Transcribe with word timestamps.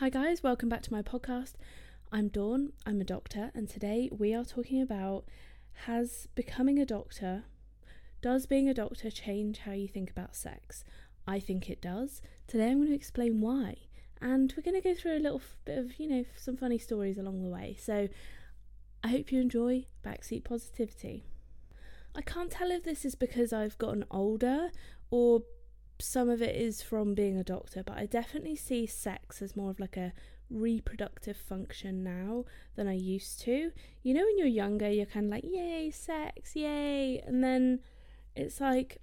Hi, 0.00 0.08
guys, 0.08 0.42
welcome 0.42 0.70
back 0.70 0.80
to 0.84 0.92
my 0.94 1.02
podcast. 1.02 1.56
I'm 2.10 2.28
Dawn, 2.28 2.72
I'm 2.86 3.02
a 3.02 3.04
doctor, 3.04 3.50
and 3.52 3.68
today 3.68 4.08
we 4.10 4.32
are 4.32 4.46
talking 4.46 4.80
about 4.80 5.26
has 5.84 6.26
becoming 6.34 6.78
a 6.78 6.86
doctor, 6.86 7.44
does 8.22 8.46
being 8.46 8.66
a 8.66 8.72
doctor 8.72 9.10
change 9.10 9.58
how 9.58 9.72
you 9.72 9.86
think 9.86 10.10
about 10.10 10.34
sex? 10.34 10.84
I 11.26 11.38
think 11.38 11.68
it 11.68 11.82
does. 11.82 12.22
Today 12.46 12.70
I'm 12.70 12.78
going 12.78 12.88
to 12.88 12.94
explain 12.94 13.42
why, 13.42 13.76
and 14.22 14.54
we're 14.56 14.62
going 14.62 14.80
to 14.80 14.88
go 14.88 14.94
through 14.94 15.18
a 15.18 15.20
little 15.20 15.42
bit 15.66 15.76
of, 15.76 16.00
you 16.00 16.08
know, 16.08 16.24
some 16.34 16.56
funny 16.56 16.78
stories 16.78 17.18
along 17.18 17.42
the 17.42 17.50
way. 17.50 17.76
So 17.78 18.08
I 19.04 19.08
hope 19.08 19.30
you 19.30 19.38
enjoy 19.38 19.84
Backseat 20.02 20.44
Positivity. 20.44 21.26
I 22.14 22.22
can't 22.22 22.50
tell 22.50 22.70
if 22.70 22.84
this 22.84 23.04
is 23.04 23.16
because 23.16 23.52
I've 23.52 23.76
gotten 23.76 24.06
older 24.10 24.70
or 25.10 25.42
some 26.02 26.28
of 26.28 26.42
it 26.42 26.56
is 26.56 26.82
from 26.82 27.14
being 27.14 27.38
a 27.38 27.44
doctor, 27.44 27.82
but 27.82 27.96
I 27.96 28.06
definitely 28.06 28.56
see 28.56 28.86
sex 28.86 29.42
as 29.42 29.56
more 29.56 29.70
of 29.70 29.80
like 29.80 29.96
a 29.96 30.12
reproductive 30.50 31.36
function 31.36 32.02
now 32.02 32.44
than 32.76 32.88
I 32.88 32.94
used 32.94 33.40
to. 33.42 33.72
You 34.02 34.14
know, 34.14 34.24
when 34.24 34.38
you're 34.38 34.46
younger, 34.46 34.90
you're 34.90 35.06
kind 35.06 35.26
of 35.26 35.30
like, 35.32 35.44
yay, 35.44 35.90
sex, 35.90 36.56
yay. 36.56 37.20
And 37.26 37.42
then 37.42 37.80
it's 38.34 38.60
like, 38.60 38.98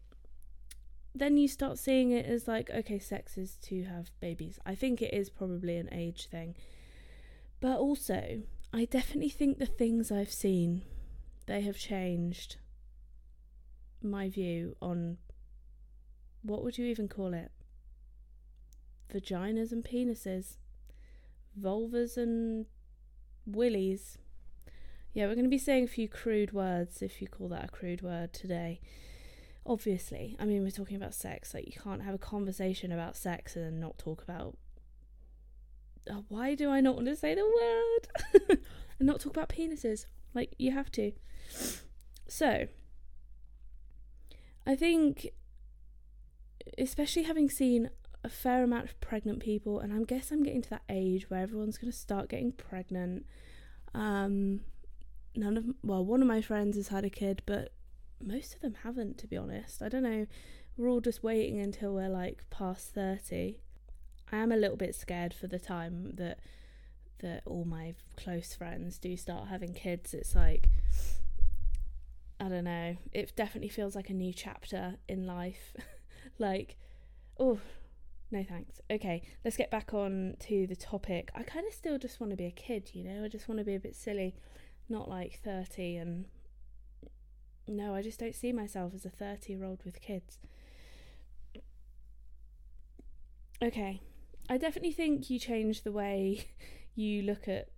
then 1.16 1.38
you 1.38 1.48
start 1.48 1.80
seeing 1.80 2.12
it 2.12 2.26
as 2.26 2.48
like, 2.48 2.70
okay, 2.70 3.00
sex 3.00 3.38
is 3.38 3.56
to 3.64 3.84
have 3.86 4.12
babies. 4.20 4.60
I 4.66 4.76
think 4.76 5.02
it 5.02 5.14
is 5.14 5.30
probably 5.30 5.78
an 5.78 5.90
age 5.92 6.28
thing. 6.28 6.56
But 7.60 7.78
also, 7.78 8.42
I 8.74 8.86
definitely 8.86 9.30
think 9.30 9.58
the 9.58 9.66
things 9.66 10.12
I've 10.12 10.32
seen, 10.32 10.84
they 11.48 11.62
have 11.62 11.78
changed 11.78 12.58
my 14.02 14.30
view 14.30 14.76
on 14.82 15.18
what 16.42 16.64
would 16.64 16.78
you 16.78 16.86
even 16.86 17.08
call 17.08 17.34
it? 17.34 17.52
Vaginas 19.14 19.72
and 19.72 19.84
penises, 19.84 20.58
vulvas 21.60 22.18
and 22.18 22.66
willies. 23.46 24.18
Yeah, 25.14 25.26
we're 25.26 25.36
going 25.36 25.46
to 25.46 25.50
be 25.50 25.58
saying 25.58 25.86
a 25.86 25.88
few 25.88 26.08
crude 26.08 26.54
words, 26.54 27.02
if 27.02 27.22
you 27.22 27.28
call 27.28 27.48
that 27.50 27.66
a 27.66 27.68
crude 27.70 28.02
word 28.02 28.34
today. 28.34 28.80
Obviously, 29.66 30.36
I 30.40 30.46
mean, 30.46 30.64
we're 30.64 30.72
talking 30.72 30.96
about 30.96 31.14
sex. 31.14 31.54
Like, 31.54 31.66
you 31.66 31.82
can't 31.82 32.04
have 32.04 32.14
a 32.14 32.20
conversation 32.20 32.92
about 32.92 33.18
sex 33.18 33.56
and 33.56 33.80
not 33.80 33.98
talk 33.98 34.22
about. 34.22 34.58
Oh, 36.10 36.24
why 36.30 36.56
do 36.56 36.70
I 36.70 36.80
not 36.80 36.96
want 36.96 37.08
to 37.08 37.16
say 37.16 37.36
the 37.36 37.44
word? 37.44 38.60
and 39.00 39.08
not 39.08 39.20
talk 39.20 39.34
about 39.34 39.50
penises. 39.50 40.06
Like, 40.34 40.54
you 40.58 40.72
have 40.72 40.92
to. 40.92 41.12
So, 42.28 42.68
I 44.66 44.76
think 44.76 45.30
especially 46.78 47.24
having 47.24 47.50
seen 47.50 47.90
a 48.24 48.30
fair 48.30 48.64
amount 48.64 48.86
of 48.86 49.00
pregnant 49.00 49.40
people, 49.40 49.80
and 49.80 49.94
I 49.94 50.04
guess 50.04 50.32
I'm 50.32 50.44
getting 50.44 50.62
to 50.64 50.70
that 50.72 50.84
age 50.90 51.30
where 51.30 51.42
everyone's 51.42 51.78
going 51.78 51.92
to 51.92 51.98
start 51.98 52.30
getting 52.30 52.52
pregnant. 52.52 53.26
Um, 53.94 54.62
none 55.36 55.58
of 55.58 55.66
well, 55.84 56.04
one 56.04 56.22
of 56.22 56.28
my 56.28 56.42
friends 56.42 56.76
has 56.78 56.90
had 56.90 57.06
a 57.06 57.10
kid, 57.10 57.42
but 57.46 57.72
most 58.24 58.56
of 58.56 58.62
them 58.62 58.76
haven't. 58.84 59.18
To 59.20 59.28
be 59.28 59.38
honest, 59.38 59.82
I 59.82 59.90
don't 59.90 60.04
know. 60.04 60.28
We're 60.76 60.90
all 60.90 61.02
just 61.02 61.24
waiting 61.24 61.60
until 61.60 61.94
we're 61.94 62.10
like 62.10 62.44
past 62.50 62.94
thirty. 62.94 63.60
I 64.32 64.38
am 64.38 64.52
a 64.52 64.58
little 64.58 64.78
bit 64.78 64.94
scared 64.94 65.34
for 65.34 65.48
the 65.48 65.60
time 65.60 66.16
that 66.16 66.40
that 67.20 67.42
all 67.46 67.66
my 67.66 67.96
close 68.16 68.54
friends 68.54 69.00
do 69.00 69.16
start 69.18 69.48
having 69.48 69.74
kids. 69.74 70.14
It's 70.14 70.36
like 70.36 70.70
I 72.40 72.50
don't 72.50 72.66
know. 72.66 72.98
It 73.14 73.34
definitely 73.36 73.70
feels 73.70 73.96
like 73.96 74.10
a 74.10 74.14
new 74.14 74.34
chapter 74.34 74.98
in 75.08 75.26
life. 75.26 75.76
like, 76.40 76.78
oh, 77.40 77.60
no 78.32 78.44
thanks. 78.44 78.82
Okay, 78.92 79.22
let's 79.46 79.58
get 79.58 79.72
back 79.72 79.94
on 79.94 80.36
to 80.42 80.68
the 80.68 80.76
topic. 80.76 81.32
I 81.36 81.44
kind 81.44 81.66
of 81.68 81.74
still 81.74 81.98
just 81.98 82.20
want 82.20 82.32
to 82.32 82.38
be 82.38 82.46
a 82.46 82.52
kid, 82.52 82.92
you 82.94 83.04
know? 83.04 83.24
I 83.24 83.28
just 83.28 83.48
want 83.48 83.60
to 83.60 83.66
be 83.66 83.76
a 83.76 83.80
bit 83.80 83.96
silly, 83.96 84.36
not 84.90 85.10
like 85.10 85.40
30 85.44 85.98
and 85.98 86.26
no, 87.68 87.94
I 87.94 88.02
just 88.02 88.20
don't 88.20 88.36
see 88.36 88.54
myself 88.54 88.94
as 88.96 89.06
a 89.06 89.10
30 89.10 89.54
year 89.54 89.66
old 89.66 89.84
with 89.84 90.02
kids. 90.02 90.40
Okay, 93.62 94.02
I 94.50 94.58
definitely 94.58 94.92
think 94.92 95.30
you 95.30 95.40
change 95.40 95.84
the 95.84 95.92
way 95.92 96.46
you 96.96 97.24
look 97.24 97.48
at 97.48 97.70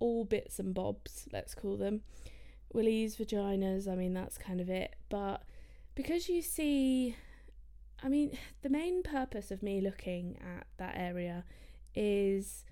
all 0.00 0.24
bits 0.24 0.58
and 0.58 0.74
bobs, 0.74 1.28
let's 1.32 1.54
call 1.54 1.76
them. 1.76 2.02
Willies, 2.72 3.16
vaginas, 3.16 3.88
I 3.90 3.94
mean, 3.94 4.12
that's 4.12 4.36
kind 4.36 4.60
of 4.60 4.68
it. 4.68 4.94
But 5.08 5.42
because 5.94 6.28
you 6.28 6.42
see 6.42 7.16
I 8.02 8.08
mean, 8.08 8.36
the 8.62 8.68
main 8.68 9.02
purpose 9.02 9.50
of 9.50 9.62
me 9.62 9.80
looking 9.80 10.38
at 10.40 10.66
that 10.76 10.94
area 10.96 11.44
is, 11.94 12.64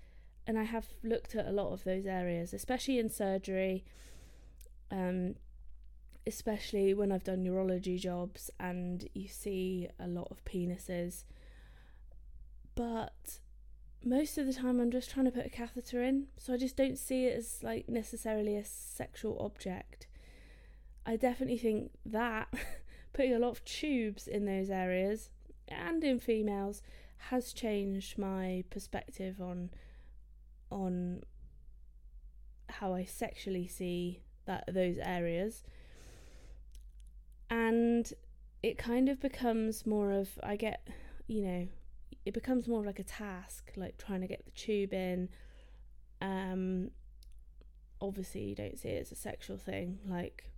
and 0.45 0.57
I 0.57 0.63
have 0.63 0.87
looked 1.03 1.35
at 1.35 1.47
a 1.47 1.51
lot 1.51 1.73
of 1.73 1.83
those 1.83 2.05
areas, 2.05 2.53
especially 2.53 2.97
in 2.97 3.09
surgery, 3.09 3.83
um, 4.89 5.35
especially 6.25 6.93
when 6.93 7.11
I've 7.11 7.23
done 7.23 7.43
urology 7.43 7.99
jobs 7.99 8.49
and 8.59 9.07
you 9.13 9.27
see 9.27 9.87
a 9.99 10.07
lot 10.07 10.27
of 10.31 10.43
penises. 10.45 11.23
But 12.75 13.39
most 14.03 14.37
of 14.37 14.45
the 14.45 14.53
time, 14.53 14.79
I'm 14.79 14.91
just 14.91 15.09
trying 15.09 15.25
to 15.25 15.31
put 15.31 15.45
a 15.45 15.49
catheter 15.49 16.01
in, 16.03 16.27
so 16.37 16.53
I 16.53 16.57
just 16.57 16.77
don't 16.77 16.97
see 16.97 17.25
it 17.25 17.37
as 17.37 17.63
like 17.63 17.89
necessarily 17.89 18.55
a 18.55 18.63
sexual 18.63 19.37
object. 19.39 20.07
I 21.05 21.15
definitely 21.15 21.57
think 21.57 21.91
that 22.05 22.47
putting 23.17 23.33
a 23.33 23.39
lot 23.39 23.49
of 23.49 23.65
tubes 23.65 24.27
in 24.27 24.45
those 24.45 24.69
areas 24.69 25.31
and 25.67 26.03
in 26.03 26.19
females 26.19 26.83
has 27.17 27.51
changed 27.51 28.15
my 28.15 28.63
perspective 28.69 29.41
on 29.41 29.71
on 30.69 31.23
how 32.69 32.93
I 32.93 33.05
sexually 33.05 33.67
see 33.67 34.21
that 34.45 34.65
those 34.71 34.99
areas. 34.99 35.63
And 37.49 38.13
it 38.61 38.77
kind 38.77 39.09
of 39.09 39.19
becomes 39.19 39.87
more 39.87 40.11
of 40.11 40.29
I 40.43 40.55
get 40.55 40.87
you 41.25 41.41
know 41.41 41.67
it 42.23 42.35
becomes 42.35 42.67
more 42.67 42.83
like 42.83 42.99
a 42.99 43.03
task 43.03 43.71
like 43.75 43.97
trying 43.97 44.21
to 44.21 44.27
get 44.27 44.45
the 44.45 44.51
tube 44.51 44.93
in. 44.93 45.29
Um 46.21 46.91
obviously 47.99 48.43
you 48.43 48.53
don't 48.53 48.77
see 48.77 48.89
it 48.89 49.01
as 49.01 49.11
a 49.11 49.15
sexual 49.15 49.57
thing 49.57 49.97
like 50.07 50.51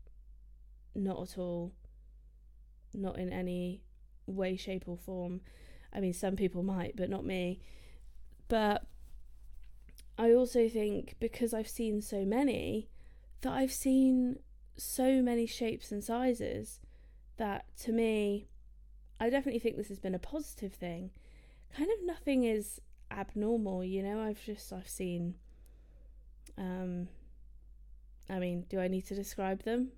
not 0.94 1.22
at 1.22 1.38
all 1.38 1.72
not 2.94 3.18
in 3.18 3.32
any 3.32 3.82
way, 4.26 4.56
shape, 4.56 4.84
or 4.88 4.98
form. 4.98 5.42
I 5.94 6.00
mean, 6.00 6.14
some 6.14 6.36
people 6.36 6.64
might, 6.64 6.96
but 6.96 7.10
not 7.10 7.26
me. 7.26 7.60
But 8.48 8.86
I 10.18 10.34
also 10.34 10.68
think 10.68 11.16
because 11.20 11.54
I've 11.54 11.68
seen 11.68 12.02
so 12.02 12.26
many, 12.26 12.90
that 13.42 13.54
I've 13.54 13.72
seen 13.72 14.40
so 14.78 15.22
many 15.22 15.46
shapes 15.46 15.92
and 15.92 16.04
sizes 16.04 16.80
that 17.38 17.66
to 17.84 17.92
me, 17.92 18.48
I 19.20 19.30
definitely 19.30 19.60
think 19.60 19.78
this 19.78 19.90
has 19.90 20.00
been 20.00 20.16
a 20.16 20.20
positive 20.20 20.74
thing. 20.74 21.12
Kind 21.76 21.90
of 21.90 22.06
nothing 22.06 22.44
is 22.44 22.82
abnormal, 23.12 23.84
you 23.84 24.04
know. 24.04 24.22
I've 24.22 24.44
just 24.44 24.72
I've 24.74 24.90
seen. 24.90 25.36
Um, 26.58 27.08
I 28.30 28.40
mean, 28.40 28.66
do 28.70 28.80
I 28.80 28.88
need 28.88 29.06
to 29.08 29.16
describe 29.16 29.64
them? 29.64 29.92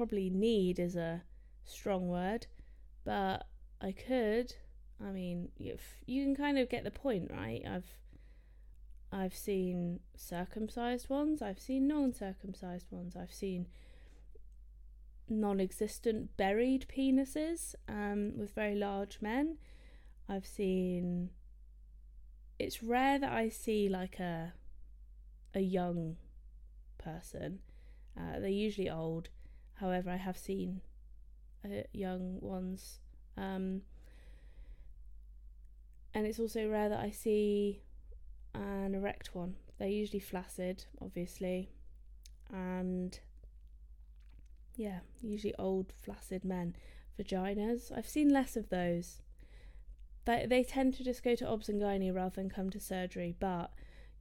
Probably 0.00 0.30
need 0.30 0.78
is 0.78 0.96
a 0.96 1.20
strong 1.66 2.08
word, 2.08 2.46
but 3.04 3.44
I 3.82 3.92
could. 3.92 4.54
I 4.98 5.10
mean, 5.10 5.50
if 5.58 5.82
you 6.06 6.24
can 6.24 6.34
kind 6.34 6.58
of 6.58 6.70
get 6.70 6.84
the 6.84 6.90
point, 6.90 7.30
right? 7.30 7.62
I've 7.68 7.98
I've 9.12 9.34
seen 9.34 10.00
circumcised 10.16 11.10
ones, 11.10 11.42
I've 11.42 11.60
seen 11.60 11.86
non-circumcised 11.86 12.86
ones, 12.90 13.14
I've 13.14 13.34
seen 13.34 13.66
non-existent 15.28 16.34
buried 16.38 16.86
penises 16.88 17.74
um, 17.86 18.38
with 18.38 18.54
very 18.54 18.76
large 18.76 19.18
men. 19.20 19.58
I've 20.30 20.46
seen. 20.46 21.28
It's 22.58 22.82
rare 22.82 23.18
that 23.18 23.32
I 23.32 23.50
see 23.50 23.90
like 23.90 24.18
a 24.18 24.54
a 25.54 25.60
young 25.60 26.16
person. 26.96 27.58
Uh, 28.16 28.40
they're 28.40 28.48
usually 28.48 28.88
old, 28.88 29.28
However, 29.80 30.10
I 30.10 30.16
have 30.16 30.36
seen 30.36 30.82
uh, 31.64 31.82
young 31.92 32.38
ones. 32.40 33.00
Um, 33.36 33.82
and 36.12 36.26
it's 36.26 36.38
also 36.38 36.68
rare 36.68 36.90
that 36.90 37.00
I 37.00 37.10
see 37.10 37.80
an 38.54 38.94
erect 38.94 39.34
one. 39.34 39.54
They're 39.78 39.88
usually 39.88 40.20
flaccid, 40.20 40.84
obviously, 41.00 41.70
and 42.52 43.18
yeah, 44.76 44.98
usually 45.22 45.54
old 45.58 45.92
flaccid 46.02 46.44
men. 46.44 46.76
Vaginas, 47.18 47.90
I've 47.96 48.08
seen 48.08 48.28
less 48.28 48.56
of 48.56 48.68
those. 48.68 49.22
They 50.26 50.44
they 50.46 50.62
tend 50.62 50.94
to 50.94 51.04
just 51.04 51.22
go 51.22 51.34
to 51.36 51.48
obs 51.48 51.70
and 51.70 51.80
gynae 51.80 52.14
rather 52.14 52.34
than 52.34 52.50
come 52.50 52.68
to 52.70 52.80
surgery, 52.80 53.34
but 53.40 53.72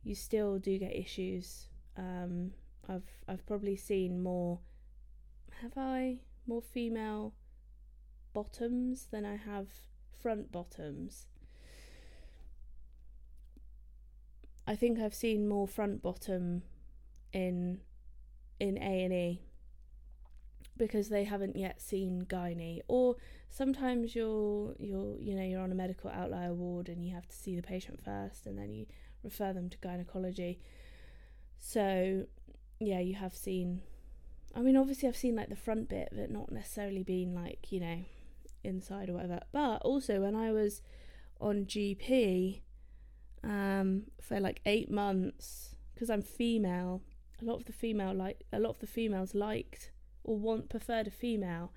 you 0.03 0.15
still 0.15 0.57
do 0.57 0.77
get 0.79 0.95
issues. 0.95 1.67
Um, 1.97 2.51
I've 2.87 3.09
I've 3.27 3.45
probably 3.45 3.75
seen 3.75 4.23
more 4.23 4.59
have 5.61 5.77
I 5.77 6.19
more 6.47 6.61
female 6.61 7.33
bottoms 8.33 9.07
than 9.11 9.25
I 9.25 9.35
have 9.35 9.67
front 10.21 10.51
bottoms? 10.51 11.27
I 14.67 14.75
think 14.75 14.99
I've 14.99 15.15
seen 15.15 15.47
more 15.47 15.67
front 15.67 16.01
bottom 16.01 16.63
in 17.33 17.79
in 18.59 18.77
A 18.77 19.03
and 19.03 19.13
E 19.13 19.41
because 20.77 21.09
they 21.09 21.25
haven't 21.25 21.57
yet 21.57 21.81
seen 21.81 22.25
gynae 22.27 22.79
or 22.87 23.15
sometimes 23.49 24.15
you're 24.15 24.75
you're 24.79 25.19
you 25.19 25.35
know 25.35 25.43
you're 25.43 25.61
on 25.61 25.71
a 25.71 25.75
medical 25.75 26.09
outlier 26.09 26.53
ward 26.53 26.87
and 26.87 27.03
you 27.03 27.13
have 27.13 27.27
to 27.27 27.35
see 27.35 27.55
the 27.55 27.61
patient 27.61 27.99
first 28.03 28.45
and 28.45 28.57
then 28.57 28.71
you 28.71 28.85
refer 29.23 29.51
them 29.51 29.69
to 29.69 29.77
gynecology 29.79 30.59
so 31.57 32.23
yeah 32.79 32.99
you 32.99 33.15
have 33.15 33.35
seen 33.35 33.81
I 34.55 34.61
mean 34.61 34.75
obviously 34.77 35.07
I've 35.07 35.17
seen 35.17 35.35
like 35.35 35.49
the 35.49 35.55
front 35.55 35.89
bit 35.89 36.09
but 36.11 36.31
not 36.31 36.51
necessarily 36.51 37.03
being 37.03 37.35
like 37.35 37.71
you 37.71 37.79
know 37.79 37.99
inside 38.63 39.09
or 39.09 39.13
whatever 39.13 39.39
but 39.51 39.81
also 39.83 40.21
when 40.21 40.35
I 40.35 40.51
was 40.51 40.81
on 41.39 41.65
GP 41.65 42.61
um, 43.43 44.03
for 44.21 44.39
like 44.39 44.61
eight 44.65 44.91
months 44.91 45.75
because 45.93 46.09
I'm 46.09 46.21
female. 46.21 47.01
A 47.41 47.45
lot 47.45 47.55
of 47.55 47.65
the 47.65 47.73
female 47.73 48.13
like 48.13 48.43
a 48.51 48.59
lot 48.59 48.71
of 48.71 48.79
the 48.79 48.87
females 48.87 49.33
liked 49.33 49.91
or 50.23 50.37
want 50.37 50.69
preferred 50.69 51.07
a 51.07 51.11
female. 51.11 51.71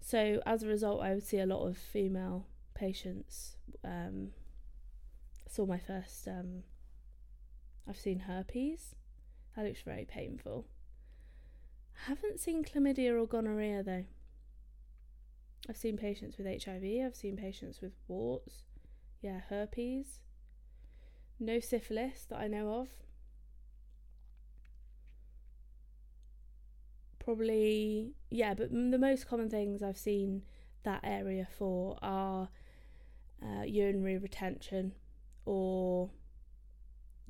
So 0.00 0.40
as 0.46 0.62
a 0.62 0.68
result, 0.68 1.02
I 1.02 1.14
would 1.14 1.26
see 1.26 1.38
a 1.38 1.46
lot 1.46 1.66
of 1.66 1.76
female 1.76 2.46
patients. 2.74 3.56
Um, 3.84 4.30
saw 5.48 5.66
my 5.66 5.78
first. 5.78 6.28
Um, 6.28 6.62
I've 7.88 7.98
seen 7.98 8.20
herpes. 8.20 8.94
That 9.54 9.64
looks 9.64 9.82
very 9.82 10.04
painful. 10.04 10.66
I 11.98 12.08
haven't 12.08 12.40
seen 12.40 12.64
chlamydia 12.64 13.20
or 13.20 13.26
gonorrhea 13.26 13.82
though. 13.82 14.04
I've 15.68 15.76
seen 15.76 15.96
patients 15.96 16.38
with 16.38 16.46
HIV. 16.46 17.04
I've 17.04 17.16
seen 17.16 17.36
patients 17.36 17.80
with 17.80 17.92
warts. 18.06 18.62
Yeah, 19.20 19.40
herpes. 19.48 20.20
No 21.40 21.60
syphilis 21.60 22.24
that 22.28 22.38
I 22.38 22.46
know 22.46 22.80
of. 22.80 22.88
Probably, 27.18 28.12
yeah, 28.30 28.54
but 28.54 28.70
the 28.70 28.98
most 28.98 29.26
common 29.26 29.50
things 29.50 29.82
I've 29.82 29.98
seen 29.98 30.42
that 30.84 31.00
area 31.02 31.48
for 31.58 31.98
are 32.00 32.48
uh, 33.42 33.62
urinary 33.64 34.18
retention 34.18 34.92
or 35.44 36.10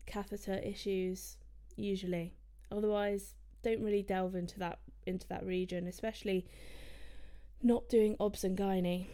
catheter 0.06 0.58
issues 0.58 1.36
usually 1.76 2.34
otherwise 2.70 3.34
don't 3.66 3.82
really 3.82 4.02
delve 4.02 4.34
into 4.34 4.58
that 4.58 4.78
into 5.06 5.26
that 5.28 5.44
region 5.44 5.86
especially 5.86 6.46
not 7.62 7.88
doing 7.88 8.16
obs 8.20 8.44
and 8.44 8.56
gynae 8.56 9.06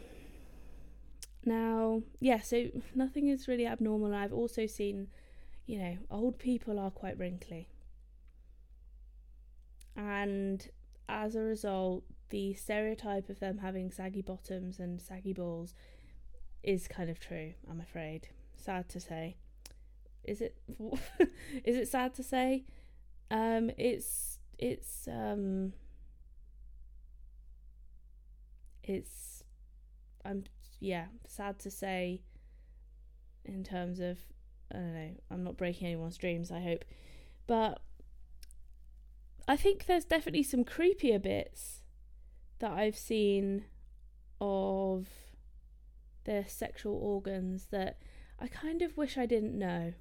now, 1.45 2.03
yeah, 2.21 2.41
so 2.41 2.69
nothing 2.95 3.29
is 3.29 3.49
really 3.49 3.67
abnormal. 3.67 4.15
I've 4.15 4.33
also 4.33 4.67
seen, 4.67 5.09
you 5.67 5.79
know, 5.79 5.99
old 6.11 6.39
people 6.39 6.79
are 6.79 6.91
quite 6.91 7.19
wrinkly. 7.19 7.69
And 9.97 10.67
as 11.09 11.35
a 11.35 11.41
result, 11.41 12.05
the 12.31 12.55
stereotype 12.55 13.29
of 13.29 13.41
them 13.41 13.59
having 13.59 13.91
saggy 13.91 14.23
bottoms 14.23 14.79
and 14.79 15.01
saggy 15.01 15.33
balls 15.33 15.75
is 16.63 16.87
kind 16.87 17.11
of 17.11 17.19
true, 17.19 17.55
I'm 17.69 17.81
afraid. 17.81 18.29
Sad 18.57 18.89
to 18.91 19.01
say. 19.01 19.37
Is 20.23 20.41
it 20.41 20.57
is 21.65 21.77
it 21.77 21.89
sad 21.89 22.15
to 22.15 22.23
say? 22.23 22.65
Um 23.31 23.73
it's 23.77 24.32
it's 24.59 25.09
um 25.09 25.73
it's 28.83 29.43
I'm 30.25 30.45
yeah, 30.81 31.07
sad 31.27 31.59
to 31.61 31.71
say 31.71 32.23
in 33.45 33.65
terms 33.65 34.01
of 34.01 34.19
I 34.73 34.77
don't 34.77 34.95
know, 34.95 35.11
I'm 35.31 35.45
not 35.45 35.57
breaking 35.57 35.87
anyone's 35.87 36.17
dreams, 36.17 36.51
I 36.51 36.61
hope. 36.61 36.85
But 37.47 37.81
I 39.47 39.57
think 39.57 39.87
there's 39.87 40.05
definitely 40.05 40.45
some 40.45 40.65
creepier 40.65 41.21
bits 41.21 41.83
that 42.61 42.73
I've 42.73 42.97
seen 42.97 43.65
of 44.41 45.09
their 46.25 46.47
sexual 46.47 46.97
organs 46.97 47.67
that 47.71 47.99
I 48.39 48.47
kind 48.49 48.83
of 48.83 48.97
wish 48.97 49.19
I 49.19 49.27
didn't 49.27 49.59
know. 49.59 49.95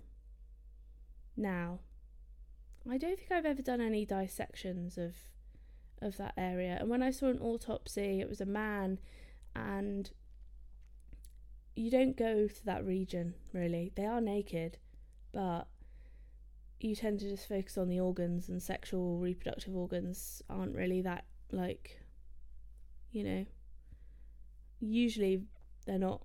Now, 1.36 1.80
I 2.90 2.98
don't 2.98 3.18
think 3.18 3.32
I've 3.32 3.46
ever 3.46 3.62
done 3.62 3.82
any 3.82 4.06
dissections 4.06 4.98
of 4.98 5.16
of 6.02 6.18
that 6.18 6.34
area. 6.36 6.78
And 6.80 6.90
when 6.90 7.04
I 7.04 7.12
saw 7.12 7.28
an 7.28 7.40
autopsy, 7.40 8.22
it 8.22 8.28
was 8.28 8.42
a 8.42 8.46
man 8.46 8.98
and 9.56 10.10
you 11.76 11.92
don't 11.92 12.18
go 12.18 12.48
to 12.48 12.66
that 12.66 12.84
region 12.84 13.36
really. 13.54 13.92
They 13.96 14.06
are 14.06 14.20
naked, 14.20 14.80
but 15.32 15.68
you 16.80 16.96
tend 16.96 17.20
to 17.20 17.30
just 17.30 17.48
focus 17.48 17.78
on 17.78 17.88
the 17.88 18.00
organs 18.00 18.50
and 18.50 18.62
sexual 18.62 19.20
reproductive 19.20 19.76
organs 19.76 20.42
aren't 20.50 20.76
really 20.76 21.02
that 21.02 21.26
like 21.52 22.00
you 23.12 23.24
know 23.24 23.46
usually 24.80 25.44
they're 25.86 26.00
not 26.00 26.24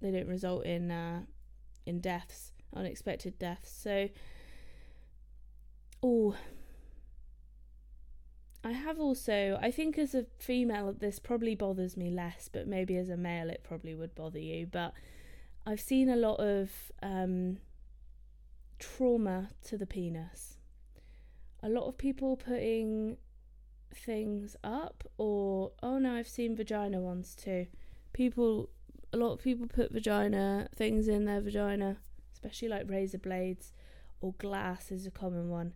they 0.00 0.10
don't 0.10 0.28
result 0.28 0.64
in 0.64 0.90
uh 0.90 1.22
in 1.86 2.00
deaths 2.00 2.52
unexpected 2.76 3.38
deaths 3.38 3.72
so 3.82 4.08
oh 6.02 6.34
I 8.64 8.72
have 8.72 9.00
also, 9.00 9.58
I 9.60 9.72
think 9.72 9.98
as 9.98 10.14
a 10.14 10.26
female, 10.38 10.94
this 10.96 11.18
probably 11.18 11.56
bothers 11.56 11.96
me 11.96 12.10
less, 12.10 12.48
but 12.52 12.68
maybe 12.68 12.96
as 12.96 13.08
a 13.08 13.16
male, 13.16 13.50
it 13.50 13.64
probably 13.64 13.94
would 13.94 14.14
bother 14.14 14.38
you. 14.38 14.66
But 14.66 14.92
I've 15.66 15.80
seen 15.80 16.08
a 16.08 16.16
lot 16.16 16.36
of 16.36 16.70
um, 17.02 17.58
trauma 18.78 19.48
to 19.64 19.76
the 19.76 19.86
penis. 19.86 20.58
A 21.60 21.68
lot 21.68 21.88
of 21.88 21.98
people 21.98 22.36
putting 22.36 23.16
things 23.92 24.54
up, 24.62 25.02
or, 25.18 25.72
oh 25.82 25.98
no, 25.98 26.14
I've 26.14 26.28
seen 26.28 26.54
vagina 26.54 27.00
ones 27.00 27.34
too. 27.34 27.66
People, 28.12 28.68
a 29.12 29.16
lot 29.16 29.32
of 29.32 29.40
people 29.40 29.66
put 29.66 29.90
vagina 29.90 30.68
things 30.76 31.08
in 31.08 31.24
their 31.24 31.40
vagina, 31.40 31.96
especially 32.32 32.68
like 32.68 32.88
razor 32.88 33.18
blades 33.18 33.72
or 34.20 34.34
glass 34.38 34.92
is 34.92 35.04
a 35.04 35.10
common 35.10 35.48
one. 35.48 35.72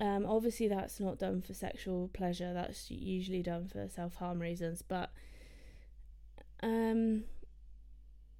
Um, 0.00 0.26
obviously, 0.26 0.68
that's 0.68 1.00
not 1.00 1.18
done 1.18 1.42
for 1.42 1.54
sexual 1.54 2.08
pleasure. 2.12 2.52
That's 2.52 2.90
usually 2.90 3.42
done 3.42 3.68
for 3.68 3.88
self 3.88 4.16
harm 4.16 4.40
reasons. 4.40 4.82
But 4.82 5.10
um, 6.62 7.24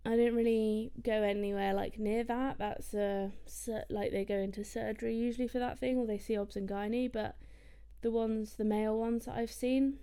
I 0.05 0.17
didn't 0.17 0.37
really 0.37 0.93
go 1.03 1.23
anywhere 1.23 1.75
like 1.75 1.99
near 1.99 2.25
that. 2.25 2.59
That's 2.59 2.95
a 2.95 3.33
like 3.91 4.13
they 4.13 4.25
go 4.25 4.37
into 4.37 4.65
surgery 4.65 5.15
usually 5.17 5.49
for 5.49 5.59
that 5.59 5.79
thing, 5.79 5.99
or 5.99 6.07
they 6.07 6.19
see 6.19 6.37
obs 6.37 6.57
and 6.57 6.69
gynae. 6.69 7.13
But 7.13 7.37
the 8.03 8.11
ones, 8.11 8.55
the 8.55 8.65
male 8.65 8.99
ones 8.99 9.25
that 9.25 9.35
I've 9.35 9.51
seen, 9.51 9.99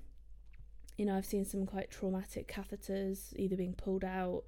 you 0.97 1.05
know, 1.05 1.15
I've 1.15 1.25
seen 1.25 1.45
some 1.45 1.65
quite 1.65 1.89
traumatic 1.89 2.51
catheters 2.51 3.33
either 3.37 3.55
being 3.55 3.73
pulled 3.73 4.03
out, 4.03 4.43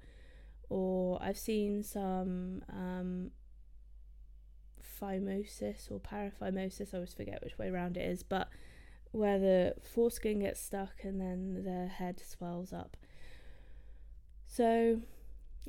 or 0.68 1.18
I've 1.22 1.38
seen 1.38 1.82
some 1.82 2.62
um, 2.68 3.30
phimosis 5.00 5.90
or 5.90 6.00
paraphimosis, 6.00 6.92
I 6.92 6.98
always 6.98 7.14
forget 7.14 7.42
which 7.42 7.58
way 7.58 7.68
around 7.68 7.96
it 7.96 8.08
is, 8.08 8.22
but 8.22 8.48
where 9.12 9.38
the 9.38 9.74
foreskin 9.82 10.40
gets 10.40 10.60
stuck 10.60 11.02
and 11.02 11.20
then 11.20 11.64
the 11.64 11.86
head 11.86 12.20
swells 12.24 12.72
up. 12.72 12.96
So 14.46 15.00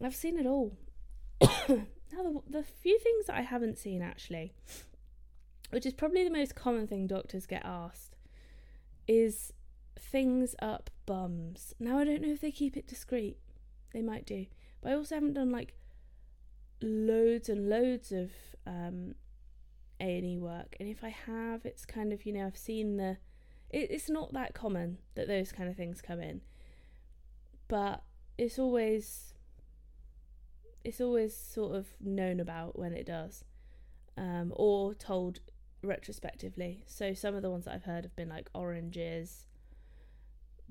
I've 0.03 0.15
seen 0.15 0.38
it 0.38 0.45
all. 0.45 0.77
now, 1.41 2.24
the, 2.24 2.41
the 2.50 2.63
few 2.63 3.00
things 3.00 3.27
that 3.27 3.36
I 3.36 3.41
haven't 3.41 3.77
seen 3.77 4.01
actually, 4.01 4.53
which 5.69 5.86
is 5.86 5.93
probably 5.93 6.24
the 6.24 6.29
most 6.29 6.55
common 6.55 6.88
thing 6.88 7.07
doctors 7.07 7.45
get 7.45 7.63
asked, 7.65 8.15
is 9.07 9.53
things 9.98 10.55
up 10.62 10.89
bums. 11.05 11.74
Now, 11.79 12.00
I 12.00 12.03
don't 12.03 12.21
know 12.21 12.31
if 12.31 12.41
they 12.41 12.51
keep 12.51 12.77
it 12.77 12.88
discreet, 12.88 13.38
they 13.93 14.01
might 14.01 14.25
do, 14.25 14.45
but 14.81 14.91
I 14.91 14.95
also 14.95 15.15
haven't 15.15 15.33
done 15.33 15.51
like 15.51 15.74
loads 16.81 17.50
and 17.50 17.69
loads 17.69 18.12
of 18.12 18.31
um, 18.65 19.15
A&E 20.00 20.38
work 20.38 20.75
and 20.79 20.89
if 20.89 21.03
I 21.03 21.09
have 21.09 21.65
it's 21.65 21.86
kind 21.86 22.13
of 22.13 22.25
you 22.25 22.33
know 22.33 22.45
I've 22.45 22.57
seen 22.57 22.98
the 22.98 23.17
it, 23.69 23.91
it's 23.91 24.09
not 24.09 24.33
that 24.33 24.53
common 24.53 24.98
that 25.15 25.27
those 25.27 25.51
kind 25.51 25.69
of 25.69 25.75
things 25.75 26.01
come 26.01 26.21
in 26.21 26.41
but 27.67 28.03
it's 28.38 28.57
always 28.57 29.33
it's 30.83 31.01
always 31.01 31.36
sort 31.36 31.75
of 31.75 31.88
known 32.00 32.39
about 32.39 32.77
when 32.79 32.93
it 32.93 33.05
does 33.05 33.43
um, 34.17 34.53
or 34.55 34.93
told 34.93 35.39
retrospectively. 35.83 36.83
So 36.88 37.13
some 37.13 37.36
of 37.36 37.41
the 37.41 37.50
ones 37.50 37.65
that 37.65 37.74
I've 37.74 37.83
heard 37.83 38.03
have 38.03 38.15
been 38.15 38.29
like 38.29 38.50
oranges 38.53 39.45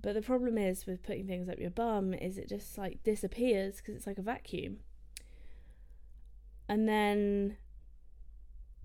but 0.01 0.15
the 0.15 0.23
problem 0.23 0.59
is 0.59 0.87
with 0.87 1.03
putting 1.03 1.27
things 1.27 1.49
up 1.49 1.59
your 1.59 1.71
bum 1.71 2.15
is 2.15 2.39
it 2.39 2.49
just 2.49 2.79
like 2.79 3.03
disappears 3.03 3.77
because 3.77 3.97
it's 3.97 4.07
like 4.07 4.19
a 4.19 4.23
vacuum 4.23 4.79
and 6.69 6.89
then 6.89 7.57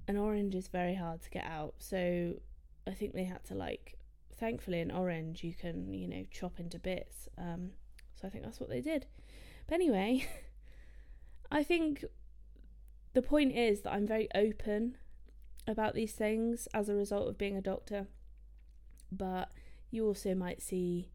an 0.07 0.17
orange 0.17 0.55
is 0.55 0.67
very 0.67 0.95
hard 0.95 1.21
to 1.23 1.29
get 1.29 1.45
out. 1.45 1.75
So 1.79 2.33
I 2.87 2.91
think 2.91 3.13
they 3.13 3.23
had 3.23 3.43
to 3.45 3.55
like 3.55 3.97
thankfully 4.35 4.81
an 4.81 4.91
orange 4.91 5.43
you 5.43 5.53
can, 5.53 5.93
you 5.93 6.07
know, 6.07 6.25
chop 6.31 6.59
into 6.59 6.79
bits. 6.79 7.27
Um 7.37 7.71
so 8.15 8.27
I 8.27 8.31
think 8.31 8.43
that's 8.43 8.59
what 8.59 8.69
they 8.69 8.81
did. 8.81 9.05
But 9.67 9.75
anyway, 9.75 10.27
I 11.51 11.63
think 11.63 12.05
the 13.13 13.21
point 13.21 13.55
is 13.55 13.81
that 13.81 13.93
I'm 13.93 14.07
very 14.07 14.27
open 14.33 14.97
about 15.67 15.93
these 15.93 16.13
things 16.13 16.67
as 16.73 16.89
a 16.89 16.95
result 16.95 17.29
of 17.29 17.37
being 17.37 17.57
a 17.57 17.61
doctor. 17.61 18.07
But 19.11 19.51
you 19.91 20.05
also 20.05 20.33
might 20.33 20.61
see 20.61 21.11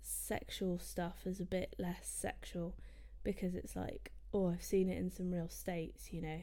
sexual 0.00 0.78
stuff 0.78 1.22
as 1.26 1.40
a 1.40 1.44
bit 1.44 1.74
less 1.78 2.06
sexual 2.06 2.76
because 3.24 3.54
it's 3.54 3.74
like, 3.74 4.12
oh, 4.36 4.52
I've 4.52 4.62
seen 4.62 4.90
it 4.90 4.98
in 4.98 5.10
some 5.10 5.30
real 5.30 5.48
states, 5.48 6.12
you 6.12 6.20
know, 6.20 6.42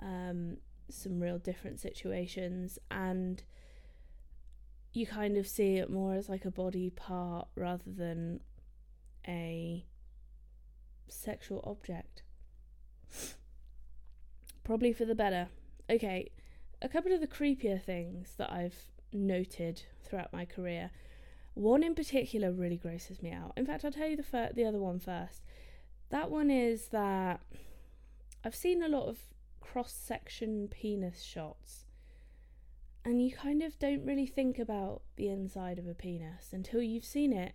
um, 0.00 0.56
some 0.88 1.20
real 1.20 1.38
different 1.38 1.80
situations, 1.80 2.78
and 2.90 3.42
you 4.92 5.06
kind 5.06 5.36
of 5.36 5.46
see 5.46 5.76
it 5.76 5.88
more 5.88 6.14
as 6.14 6.28
like 6.28 6.44
a 6.44 6.50
body 6.50 6.90
part 6.90 7.48
rather 7.54 7.90
than 7.90 8.40
a 9.26 9.86
sexual 11.08 11.62
object. 11.64 12.22
Probably 14.64 14.92
for 14.92 15.04
the 15.04 15.14
better. 15.14 15.48
Okay, 15.88 16.30
a 16.80 16.88
couple 16.88 17.12
of 17.12 17.20
the 17.20 17.26
creepier 17.26 17.80
things 17.80 18.34
that 18.38 18.50
I've 18.50 18.90
noted 19.12 19.82
throughout 20.04 20.32
my 20.32 20.44
career. 20.44 20.90
One 21.54 21.82
in 21.82 21.94
particular 21.94 22.50
really 22.50 22.78
grosses 22.78 23.22
me 23.22 23.30
out. 23.30 23.52
In 23.56 23.66
fact, 23.66 23.84
I'll 23.84 23.92
tell 23.92 24.08
you 24.08 24.16
the 24.16 24.22
fir- 24.22 24.52
the 24.54 24.64
other 24.64 24.78
one 24.78 24.98
first. 24.98 25.42
That 26.12 26.30
one 26.30 26.50
is 26.50 26.88
that 26.88 27.40
I've 28.44 28.54
seen 28.54 28.82
a 28.82 28.88
lot 28.88 29.08
of 29.08 29.18
cross 29.60 29.94
section 29.94 30.68
penis 30.68 31.22
shots, 31.22 31.86
and 33.02 33.22
you 33.22 33.32
kind 33.34 33.62
of 33.62 33.78
don't 33.78 34.04
really 34.04 34.26
think 34.26 34.58
about 34.58 35.00
the 35.16 35.28
inside 35.28 35.78
of 35.78 35.88
a 35.88 35.94
penis 35.94 36.50
until 36.52 36.82
you've 36.82 37.06
seen 37.06 37.32
it 37.32 37.54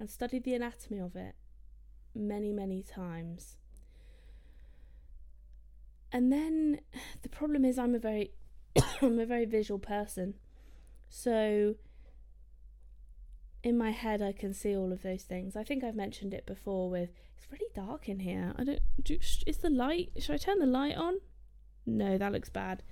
and 0.00 0.10
studied 0.10 0.42
the 0.42 0.54
anatomy 0.54 0.98
of 0.98 1.14
it 1.14 1.36
many, 2.12 2.52
many 2.52 2.82
times. 2.82 3.56
And 6.10 6.32
then 6.32 6.80
the 7.22 7.28
problem 7.28 7.64
is 7.64 7.78
I'm 7.78 7.94
a 7.94 8.00
very 8.00 8.32
I'm 9.00 9.20
a 9.20 9.26
very 9.26 9.44
visual 9.44 9.78
person. 9.78 10.34
So 11.08 11.76
in 13.62 13.76
my 13.76 13.90
head 13.90 14.22
I 14.22 14.32
can 14.32 14.54
see 14.54 14.74
all 14.74 14.92
of 14.92 15.02
those 15.02 15.22
things. 15.22 15.56
I 15.56 15.64
think 15.64 15.84
I've 15.84 15.94
mentioned 15.94 16.34
it 16.34 16.46
before 16.46 16.88
with 16.88 17.10
it's 17.36 17.50
really 17.50 17.70
dark 17.74 18.08
in 18.08 18.20
here. 18.20 18.54
I 18.56 18.64
don't 18.64 18.80
do, 19.02 19.18
is 19.46 19.58
the 19.58 19.70
light 19.70 20.10
should 20.18 20.34
I 20.34 20.38
turn 20.38 20.58
the 20.58 20.66
light 20.66 20.96
on? 20.96 21.16
No, 21.86 22.18
that 22.18 22.32
looks 22.32 22.48
bad. 22.48 22.82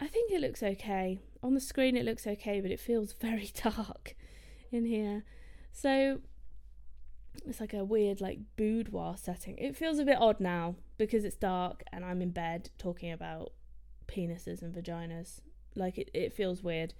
I 0.00 0.08
think 0.08 0.32
it 0.32 0.40
looks 0.40 0.62
okay. 0.62 1.20
On 1.42 1.54
the 1.54 1.60
screen 1.60 1.96
it 1.96 2.04
looks 2.04 2.26
okay, 2.26 2.60
but 2.60 2.70
it 2.70 2.80
feels 2.80 3.12
very 3.20 3.52
dark 3.62 4.16
in 4.70 4.84
here. 4.84 5.24
So 5.70 6.20
it's 7.46 7.60
like 7.60 7.74
a 7.74 7.84
weird 7.84 8.20
like 8.20 8.40
boudoir 8.56 9.16
setting. 9.16 9.56
It 9.58 9.76
feels 9.76 9.98
a 9.98 10.04
bit 10.04 10.18
odd 10.20 10.40
now 10.40 10.76
because 10.98 11.24
it's 11.24 11.36
dark 11.36 11.82
and 11.92 12.04
I'm 12.04 12.20
in 12.20 12.30
bed 12.30 12.70
talking 12.78 13.12
about 13.12 13.52
penises 14.06 14.62
and 14.62 14.74
vaginas. 14.74 15.40
Like 15.74 15.98
it, 15.98 16.10
it 16.12 16.32
feels 16.32 16.62
weird. 16.62 16.94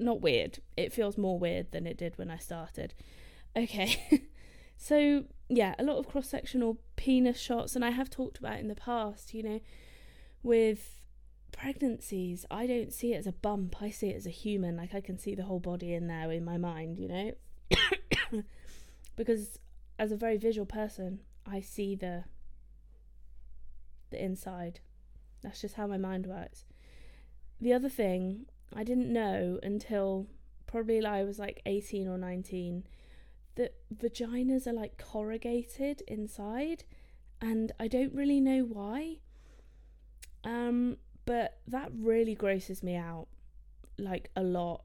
Not 0.00 0.20
weird. 0.20 0.58
It 0.76 0.92
feels 0.92 1.16
more 1.16 1.38
weird 1.38 1.72
than 1.72 1.86
it 1.86 1.96
did 1.96 2.18
when 2.18 2.30
I 2.30 2.38
started. 2.38 2.94
Okay. 3.56 4.22
so 4.76 5.24
yeah, 5.48 5.74
a 5.78 5.84
lot 5.84 5.98
of 5.98 6.08
cross 6.08 6.28
sectional 6.28 6.78
penis 6.96 7.38
shots 7.38 7.76
and 7.76 7.84
I 7.84 7.90
have 7.90 8.10
talked 8.10 8.38
about 8.38 8.58
in 8.58 8.68
the 8.68 8.74
past, 8.74 9.32
you 9.34 9.42
know, 9.42 9.60
with 10.42 11.00
pregnancies, 11.52 12.44
I 12.50 12.66
don't 12.66 12.92
see 12.92 13.14
it 13.14 13.18
as 13.18 13.26
a 13.26 13.32
bump. 13.32 13.76
I 13.80 13.90
see 13.90 14.10
it 14.10 14.16
as 14.16 14.26
a 14.26 14.30
human. 14.30 14.76
Like 14.76 14.94
I 14.94 15.00
can 15.00 15.18
see 15.18 15.34
the 15.34 15.44
whole 15.44 15.60
body 15.60 15.94
in 15.94 16.06
there 16.06 16.30
in 16.30 16.44
my 16.44 16.58
mind, 16.58 16.98
you 16.98 17.08
know? 17.08 18.42
because 19.16 19.58
as 19.98 20.12
a 20.12 20.16
very 20.16 20.36
visual 20.36 20.66
person, 20.66 21.20
I 21.46 21.60
see 21.60 21.94
the 21.94 22.24
the 24.10 24.22
inside. 24.22 24.80
That's 25.42 25.60
just 25.60 25.74
how 25.74 25.86
my 25.86 25.96
mind 25.96 26.26
works. 26.26 26.64
The 27.60 27.72
other 27.72 27.88
thing 27.88 28.46
I 28.74 28.84
didn't 28.84 29.12
know 29.12 29.58
until 29.62 30.26
probably 30.66 31.04
I 31.04 31.24
was 31.24 31.38
like 31.38 31.62
18 31.66 32.08
or 32.08 32.18
19 32.18 32.84
that 33.54 33.74
vaginas 33.94 34.66
are 34.66 34.72
like 34.72 34.98
corrugated 34.98 36.02
inside 36.06 36.84
and 37.40 37.72
I 37.80 37.88
don't 37.88 38.12
really 38.12 38.40
know 38.40 38.62
why. 38.62 39.18
Um 40.44 40.98
but 41.24 41.58
that 41.66 41.90
really 41.94 42.34
grosses 42.34 42.82
me 42.82 42.96
out 42.96 43.26
like 43.98 44.30
a 44.36 44.42
lot. 44.42 44.82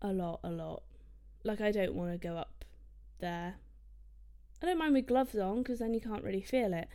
A 0.00 0.12
lot, 0.12 0.40
a 0.44 0.50
lot. 0.50 0.82
Like, 1.42 1.60
I 1.60 1.72
don't 1.72 1.94
want 1.94 2.12
to 2.12 2.18
go 2.18 2.36
up 2.36 2.64
there. 3.20 3.56
I 4.62 4.66
don't 4.66 4.78
mind 4.78 4.94
with 4.94 5.06
gloves 5.06 5.36
on 5.36 5.58
because 5.58 5.78
then 5.80 5.94
you 5.94 6.00
can't 6.00 6.22
really 6.22 6.40
feel 6.40 6.72
it. 6.72 6.88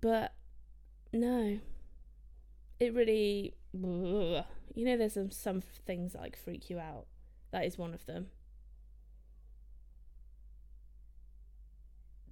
But 0.00 0.32
no, 1.12 1.58
it 2.80 2.94
really. 2.94 3.54
You 3.72 4.84
know, 4.84 4.96
there's 4.96 5.14
some, 5.14 5.30
some 5.30 5.60
things 5.60 6.12
that 6.12 6.22
like 6.22 6.36
freak 6.36 6.70
you 6.70 6.78
out. 6.78 7.06
That 7.50 7.64
is 7.64 7.76
one 7.76 7.92
of 7.94 8.06
them. 8.06 8.28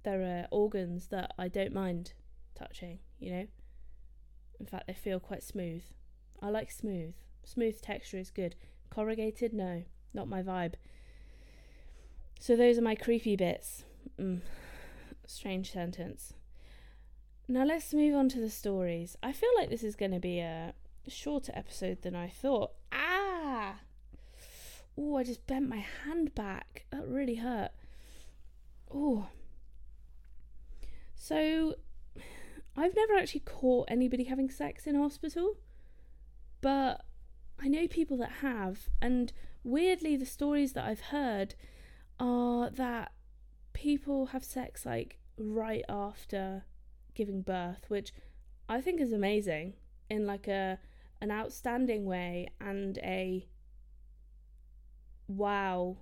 there 0.07 0.23
are 0.23 0.47
organs 0.51 1.07
that 1.07 1.33
I 1.37 1.49
don't 1.49 1.73
mind 1.73 2.13
touching, 2.55 2.99
you 3.19 3.29
know. 3.29 3.47
In 4.57 4.65
fact, 4.65 4.87
they 4.87 4.93
feel 4.93 5.19
quite 5.19 5.43
smooth. 5.43 5.83
I 6.41 6.49
like 6.49 6.71
smooth. 6.71 7.13
Smooth 7.43 7.81
texture 7.81 8.17
is 8.17 8.31
good. 8.31 8.55
Corrugated, 8.89 9.51
no, 9.51 9.83
not 10.13 10.29
my 10.29 10.41
vibe. 10.41 10.75
So 12.39 12.55
those 12.55 12.77
are 12.77 12.81
my 12.81 12.95
creepy 12.95 13.35
bits. 13.35 13.83
Mm, 14.17 14.39
strange 15.25 15.73
sentence. 15.73 16.33
Now 17.47 17.63
let's 17.63 17.93
move 17.93 18.15
on 18.15 18.29
to 18.29 18.39
the 18.39 18.49
stories. 18.49 19.17
I 19.23 19.31
feel 19.31 19.49
like 19.57 19.69
this 19.69 19.83
is 19.83 19.95
going 19.95 20.11
to 20.11 20.19
be 20.19 20.39
a 20.39 20.73
shorter 21.07 21.53
episode 21.55 22.01
than 22.01 22.15
I 22.15 22.27
thought. 22.27 22.71
Ah! 22.91 23.75
Oh, 24.97 25.15
I 25.15 25.23
just 25.23 25.47
bent 25.47 25.69
my 25.69 25.85
hand 26.05 26.35
back. 26.35 26.85
That 26.91 27.07
really 27.07 27.35
hurt. 27.35 27.71
Oh, 28.93 29.27
so, 31.27 31.75
I've 32.77 32.95
never 32.95 33.15
actually 33.15 33.41
caught 33.41 33.89
anybody 33.89 34.25
having 34.25 34.49
sex 34.49 34.87
in 34.87 34.95
hospital, 34.95 35.57
but 36.61 37.03
I 37.59 37.67
know 37.67 37.87
people 37.87 38.15
that 38.19 38.31
have, 38.41 38.87
and 39.01 39.33
weirdly, 39.63 40.15
the 40.15 40.25
stories 40.25 40.71
that 40.73 40.85
I've 40.85 41.11
heard 41.11 41.55
are 42.19 42.69
that 42.69 43.11
people 43.73 44.27
have 44.27 44.45
sex 44.45 44.85
like 44.85 45.17
right 45.37 45.83
after 45.89 46.63
giving 47.17 47.41
birth, 47.41 47.85
which 47.89 48.13
I 48.69 48.79
think 48.79 49.01
is 49.01 49.11
amazing 49.11 49.73
in 50.09 50.25
like 50.25 50.47
a 50.47 50.79
an 51.19 51.31
outstanding 51.31 52.05
way 52.05 52.47
and 52.61 52.97
a 52.99 53.47
wow 55.27 55.97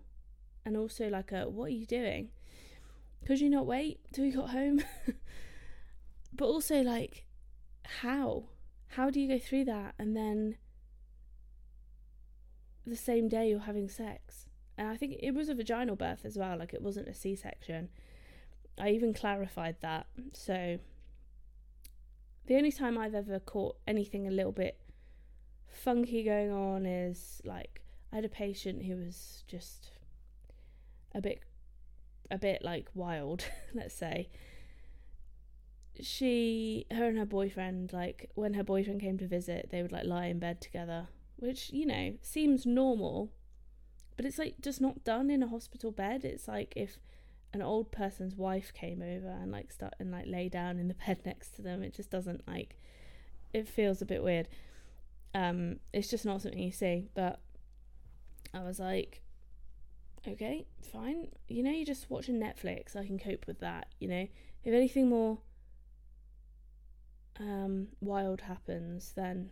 and 0.66 0.78
also 0.78 1.08
like 1.08 1.32
a 1.32 1.50
what 1.50 1.66
are 1.66 1.70
you 1.70 1.86
doing 1.86 2.30
could 3.26 3.42
you 3.42 3.50
not 3.50 3.66
wait 3.66 4.00
till 4.14 4.26
you 4.26 4.34
got 4.34 4.52
home? 4.52 4.84
but 6.34 6.46
also, 6.46 6.82
like, 6.82 7.26
how? 7.84 8.50
How 8.90 9.10
do 9.10 9.20
you 9.20 9.28
go 9.28 9.40
through 9.40 9.66
that 9.66 9.96
and 9.98 10.16
then 10.16 10.58
the 12.86 12.96
same 12.96 13.28
day 13.28 13.50
you're 13.50 13.60
having 13.62 13.90
sex? 13.90 14.46
And 14.78 14.88
I 14.88 14.96
think 14.96 15.16
it 15.20 15.34
was 15.34 15.50
a 15.50 15.56
vaginal 15.56 15.96
birth 15.96 16.22
as 16.24 16.38
well, 16.38 16.58
like, 16.58 16.74
it 16.74 16.84
wasn't 16.84 17.08
a 17.08 17.16
C 17.16 17.36
section. 17.36 17.90
I 18.78 18.92
even 18.92 19.14
clarified 19.14 19.78
that. 19.82 20.06
So, 20.34 20.78
the 22.48 22.56
only 22.56 22.72
time 22.72 22.98
I've 22.98 23.16
ever 23.16 23.40
caught 23.40 23.78
anything 23.88 24.28
a 24.28 24.32
little 24.32 24.52
bit 24.52 24.80
funky 25.68 26.24
going 26.24 26.52
on 26.52 26.86
is 26.86 27.42
like 27.44 27.82
I 28.12 28.16
had 28.16 28.26
a 28.26 28.30
patient 28.30 28.84
who 28.84 28.96
was 28.96 29.44
just 29.48 29.90
a 31.14 31.22
bit 31.22 31.42
a 32.32 32.38
bit 32.38 32.64
like 32.64 32.90
wild, 32.94 33.46
let's 33.74 33.96
say. 33.96 34.30
She, 36.02 36.86
her 36.92 37.08
and 37.08 37.18
her 37.18 37.26
boyfriend, 37.26 37.94
like 37.94 38.30
when 38.36 38.56
her 38.56 38.64
boyfriend 38.64 39.00
came 39.00 39.18
to 39.20 39.28
visit, 39.28 39.70
they 39.72 39.82
would 39.82 39.92
like 39.92 40.06
lie 40.06 40.26
in 40.26 40.40
bed 40.40 40.60
together, 40.60 41.08
which, 41.38 41.72
you 41.72 41.86
know, 41.86 42.16
seems 42.22 42.66
normal, 42.66 43.32
but 44.18 44.26
it's 44.26 44.38
like 44.38 44.56
just 44.62 44.82
not 44.82 45.04
done 45.06 45.30
in 45.30 45.42
a 45.42 45.48
hospital 45.48 45.92
bed. 45.92 46.26
It's 46.26 46.48
like 46.48 46.74
if 46.76 46.98
an 47.54 47.62
old 47.62 47.92
person's 47.92 48.36
wife 48.36 48.74
came 48.74 49.02
over 49.02 49.28
and 49.28 49.52
like 49.52 49.72
start 49.72 49.94
and 50.00 50.12
like 50.12 50.26
lay 50.28 50.50
down 50.50 50.78
in 50.78 50.88
the 50.88 50.94
bed 51.08 51.20
next 51.26 51.56
to 51.56 51.62
them, 51.62 51.84
it 51.84 51.94
just 51.94 52.10
doesn't 52.10 52.48
like, 52.48 52.78
it 53.54 53.68
feels 53.68 54.02
a 54.02 54.06
bit 54.06 54.24
weird. 54.24 54.48
Um, 55.34 55.80
it's 55.94 56.10
just 56.10 56.26
not 56.26 56.42
something 56.42 56.60
you 56.60 56.72
see, 56.72 57.10
but 57.14 57.40
I 58.54 58.64
was 58.64 58.80
like, 58.80 59.22
okay, 60.28 60.66
fine. 60.92 61.28
You 61.48 61.64
know, 61.64 61.72
you're 61.72 61.86
just 61.86 62.10
watching 62.10 62.40
Netflix. 62.40 62.96
I 62.96 63.06
can 63.06 63.20
cope 63.20 63.46
with 63.48 63.60
that. 63.60 63.88
You 64.00 64.08
know, 64.08 64.28
if 64.64 64.74
anything 64.74 65.10
more 65.10 65.40
um, 67.40 67.88
wild 68.00 68.42
happens, 68.42 69.14
then 69.16 69.52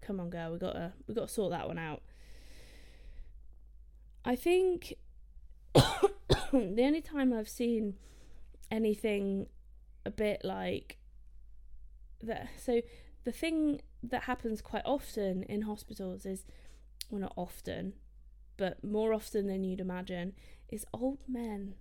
come 0.00 0.20
on, 0.20 0.30
girl, 0.30 0.52
we 0.52 0.58
gotta 0.58 0.92
we 1.06 1.14
gotta 1.14 1.28
sort 1.28 1.50
that 1.50 1.68
one 1.68 1.78
out. 1.78 2.02
I 4.24 4.36
think 4.36 4.94
the 6.52 6.82
only 6.82 7.00
time 7.00 7.32
I've 7.32 7.48
seen 7.48 7.94
anything 8.70 9.46
a 10.04 10.10
bit 10.10 10.42
like 10.44 10.98
that. 12.22 12.48
So 12.58 12.82
the 13.24 13.32
thing 13.32 13.82
that 14.02 14.24
happens 14.24 14.62
quite 14.62 14.84
often 14.84 15.42
in 15.44 15.62
hospitals 15.62 16.24
is, 16.24 16.44
well, 17.10 17.20
not 17.20 17.32
often, 17.36 17.94
but 18.56 18.82
more 18.84 19.12
often 19.12 19.46
than 19.46 19.64
you'd 19.64 19.80
imagine, 19.80 20.34
is 20.68 20.84
old 20.92 21.18
men 21.28 21.74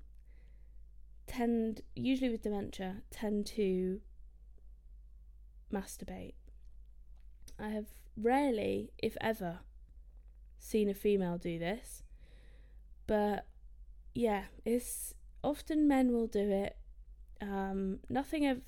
tend, 1.27 1.81
usually 1.95 2.29
with 2.29 2.41
dementia, 2.41 2.97
tend 3.11 3.45
to 3.45 4.01
masturbate. 5.71 6.33
I 7.59 7.69
have 7.69 7.87
rarely, 8.17 8.91
if 8.97 9.15
ever, 9.21 9.59
seen 10.57 10.89
a 10.89 10.93
female 10.93 11.37
do 11.37 11.59
this, 11.59 12.03
but 13.07 13.45
yeah, 14.13 14.43
it's 14.65 15.13
often 15.43 15.87
men 15.87 16.11
will 16.11 16.27
do 16.27 16.49
it. 16.49 16.77
Um, 17.41 17.99
nothing 18.09 18.47
of 18.47 18.61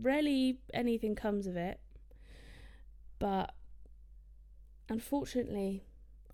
rarely 0.00 0.58
anything 0.74 1.14
comes 1.14 1.46
of 1.46 1.56
it, 1.56 1.80
but 3.18 3.54
unfortunately, 4.88 5.84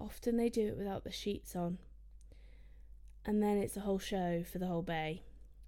often 0.01 0.37
they 0.37 0.49
do 0.49 0.69
it 0.69 0.77
without 0.77 1.05
the 1.05 1.13
sheets 1.13 1.55
on, 1.55 1.79
and 3.25 3.43
then 3.43 3.59
it's 3.59 3.77
a 3.77 3.81
whole 3.81 3.99
show 3.99 4.43
for 4.51 4.59
the 4.59 4.67
whole 4.67 4.83
bay. 4.83 5.23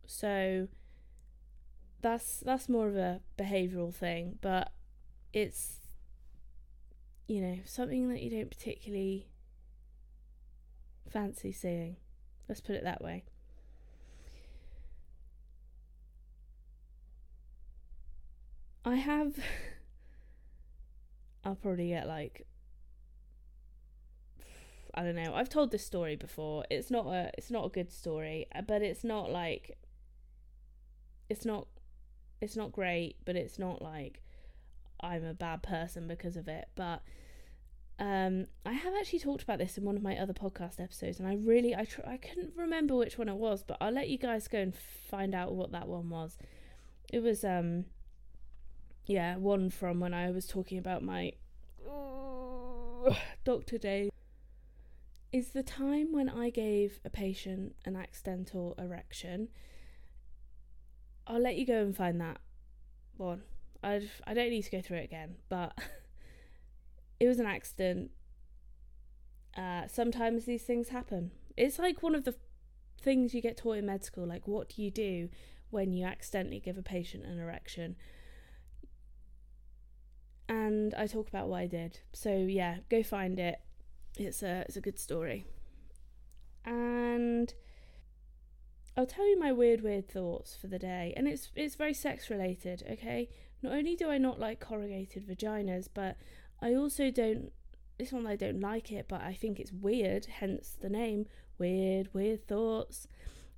So 0.07 0.69
that's 2.01 2.41
that's 2.41 2.69
more 2.69 2.89
of 2.89 2.97
a 2.97 3.21
behavioural 3.39 3.95
thing, 3.95 4.39
but 4.41 4.73
it's 5.33 5.81
you 7.27 7.43
know 7.43 7.59
something 7.65 8.09
that 8.09 8.23
you 8.23 8.31
don't 8.31 8.51
particularly 8.51 9.29
fancy 11.11 11.53
seeing. 11.53 11.97
Let's 12.49 12.61
put 12.61 12.77
it 12.77 12.85
that 12.85 13.03
way. 13.03 13.25
I 18.85 18.97
have. 18.97 19.39
I'll 21.45 21.55
probably 21.55 21.89
get 21.89 22.07
like. 22.07 22.47
I 24.95 25.05
don't 25.05 25.15
know. 25.15 25.35
I've 25.35 25.51
told 25.51 25.71
this 25.71 25.85
story 25.85 26.17
before. 26.17 26.65
It's 26.71 26.91
not 26.91 27.07
a. 27.07 27.31
It's 27.37 27.51
not 27.51 27.67
a 27.67 27.69
good 27.69 27.93
story, 27.93 28.47
uh, 28.55 28.63
but 28.63 28.83
it's 28.83 29.05
not 29.05 29.31
like. 29.31 29.77
It's 31.29 31.45
not. 31.45 31.67
It's 32.41 32.57
not 32.57 32.73
great, 32.73 33.17
but 33.27 33.37
it's 33.37 33.59
not 33.59 33.83
like. 33.83 34.23
I'm 35.01 35.25
a 35.25 35.35
bad 35.35 35.63
person 35.63 36.09
because 36.09 36.37
of 36.37 36.49
it. 36.49 36.69
But 36.75 37.03
um, 37.99 38.47
I 38.65 38.73
have 38.73 38.95
actually 38.95 39.19
talked 39.19 39.43
about 39.43 39.59
this 39.59 39.77
in 39.77 39.85
one 39.85 39.97
of 39.97 40.03
my 40.03 40.17
other 40.17 40.33
podcast 40.33 40.79
episodes, 40.79 41.19
and 41.19 41.27
I 41.27 41.35
really 41.35 41.75
I 41.75 41.85
tr- 41.85 42.07
I 42.07 42.17
couldn't 42.17 42.53
remember 42.57 42.95
which 42.95 43.19
one 43.19 43.29
it 43.29 43.35
was, 43.35 43.65
but 43.65 43.77
I'll 43.81 43.91
let 43.91 44.09
you 44.09 44.19
guys 44.19 44.47
go 44.47 44.59
and 44.59 44.75
find 44.75 45.35
out 45.35 45.55
what 45.55 45.73
that 45.73 45.89
one 45.89 46.09
was. 46.09 46.39
It 47.13 47.21
was 47.21 47.43
um, 47.45 47.87
yeah, 49.07 49.37
one 49.37 49.71
from 49.71 49.99
when 49.99 50.15
I 50.15 50.31
was 50.31 50.47
talking 50.47 50.79
about 50.79 51.03
my 51.03 51.33
doctor 53.45 53.79
day. 53.79 54.11
Is 55.33 55.51
the 55.51 55.63
time 55.63 56.13
when 56.13 56.29
I 56.29 56.51
gave 56.51 57.01
a 57.05 57.11
patient 57.11 57.75
an 57.85 57.97
accidental 57.97 58.75
erection. 58.79 59.49
I'll 61.27 61.41
let 61.41 61.57
you 61.57 61.67
go 61.67 61.83
and 61.83 61.95
find 61.95 62.21
that 62.21 62.39
one. 63.17 63.43
I 63.83 64.09
I 64.25 64.35
don't 64.35 64.51
need 64.51 64.63
to 64.63 64.71
go 64.71 64.81
through 64.81 64.99
it 64.99 65.05
again, 65.05 65.35
but. 65.49 65.77
it 67.21 67.27
was 67.27 67.39
an 67.39 67.47
accident. 67.47 68.11
Uh, 69.57 69.87
sometimes 69.87 70.45
these 70.45 70.63
things 70.63 70.89
happen. 70.91 71.33
It's 71.57 71.79
like 71.79 72.03
one 72.03 72.15
of 72.15 72.25
the 72.25 72.35
things 73.01 73.35
you 73.35 73.43
get 73.43 73.57
taught 73.57 73.79
in 73.79 73.87
med 73.87 74.05
school. 74.05 74.27
Like, 74.27 74.47
what 74.47 74.69
do 74.69 74.83
you 74.83 74.91
do 74.91 75.29
when 75.71 75.93
you 75.93 76.05
accidentally 76.05 76.61
give 76.61 76.79
a 76.79 76.83
patient 76.83 77.25
an 77.25 77.39
erection? 77.39 77.97
And 80.49 80.95
I 80.95 81.07
talk 81.07 81.29
about 81.29 81.49
what 81.49 81.61
I 81.61 81.67
did. 81.67 82.01
So 82.13 82.35
yeah, 82.35 82.79
go 82.89 83.03
find 83.03 83.39
it. 83.39 83.57
It's 84.17 84.43
a 84.43 84.65
it's 84.67 84.77
a 84.77 84.81
good 84.81 84.99
story. 84.99 85.45
And 86.65 87.53
I'll 88.97 89.07
tell 89.07 89.29
you 89.29 89.39
my 89.39 89.53
weird 89.53 89.83
weird 89.83 90.09
thoughts 90.09 90.57
for 90.57 90.69
the 90.69 90.79
day. 90.79 91.13
And 91.17 91.29
it's 91.29 91.51
it's 91.55 91.75
very 91.75 91.95
sex 91.95 92.31
related, 92.31 92.83
okay? 92.91 93.29
Not 93.63 93.73
only 93.73 93.97
do 93.97 94.09
I 94.09 94.19
not 94.19 94.39
like 94.39 94.61
corrugated 94.61 95.27
vaginas, 95.27 95.89
but 95.93 96.17
I 96.61 96.75
also 96.75 97.11
don't. 97.11 97.53
It's 97.99 98.13
that 98.13 98.27
I 98.27 98.37
don't 98.37 98.61
like 98.61 98.93
it, 98.93 99.07
but 99.09 99.21
I 99.21 99.35
think 99.35 99.59
it's 99.59 99.73
weird. 99.73 100.27
Hence 100.27 100.77
the 100.81 100.89
name. 100.89 101.27
Weird, 101.59 102.09
weird 102.13 102.47
thoughts. 102.47 103.09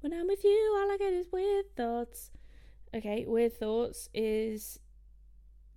When 0.00 0.14
I'm 0.14 0.26
with 0.26 0.44
you, 0.44 0.78
all 0.78 0.90
I 0.90 0.96
get 0.98 1.12
is 1.12 1.26
weird 1.30 1.76
thoughts. 1.76 2.30
Okay, 2.94 3.24
weird 3.26 3.58
thoughts 3.58 4.08
is 4.14 4.80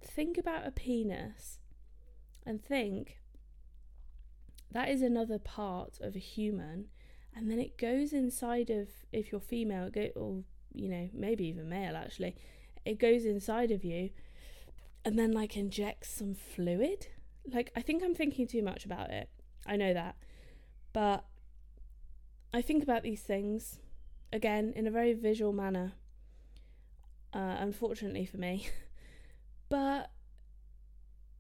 think 0.02 0.38
about 0.38 0.68
a 0.68 0.72
penis 0.72 1.60
and 2.46 2.64
think 2.64 3.20
that 4.72 4.90
is 4.90 5.02
another 5.02 5.40
part 5.40 5.98
of 6.02 6.14
a 6.16 6.20
human 6.20 6.88
and 7.34 7.50
then 7.50 7.58
it 7.58 7.78
goes 7.78 8.12
inside 8.12 8.70
of 8.70 8.90
if 9.14 9.32
you're 9.32 9.40
female 9.40 9.90
go 9.90 10.10
or 10.18 10.44
you 10.74 10.90
know 10.90 11.10
maybe 11.14 11.46
even 11.46 11.70
male 11.70 11.96
actually 11.96 12.36
it 12.84 13.00
goes 13.00 13.24
inside 13.24 13.72
of 13.72 13.86
you 13.86 14.10
and 15.06 15.20
then 15.20 15.32
like 15.32 15.58
injects 15.58 16.10
some 16.10 16.34
fluid. 16.34 17.08
Like 17.52 17.72
I 17.76 17.82
think 17.82 18.04
I'm 18.04 18.16
thinking 18.16 18.48
too 18.48 18.62
much 18.64 18.86
about 18.86 19.10
it. 19.10 19.30
I 19.66 19.76
know 19.76 19.94
that. 19.94 20.16
But 20.92 21.26
I 22.54 22.62
think 22.62 22.84
about 22.84 23.04
these 23.04 23.22
things 23.22 23.80
again 24.32 24.74
in 24.76 24.88
a 24.88 24.92
very 24.92 25.14
visual 25.14 25.54
manner. 25.54 25.94
Uh, 27.34 27.58
unfortunately 27.60 28.26
for 28.26 28.38
me. 28.38 28.68
but 29.70 30.12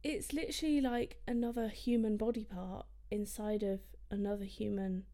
it's 0.03 0.33
literally 0.33 0.81
like 0.81 1.21
another 1.27 1.69
human 1.69 2.17
body 2.17 2.43
part 2.43 2.85
inside 3.11 3.63
of 3.63 3.79
another 4.09 4.43
human 4.43 5.05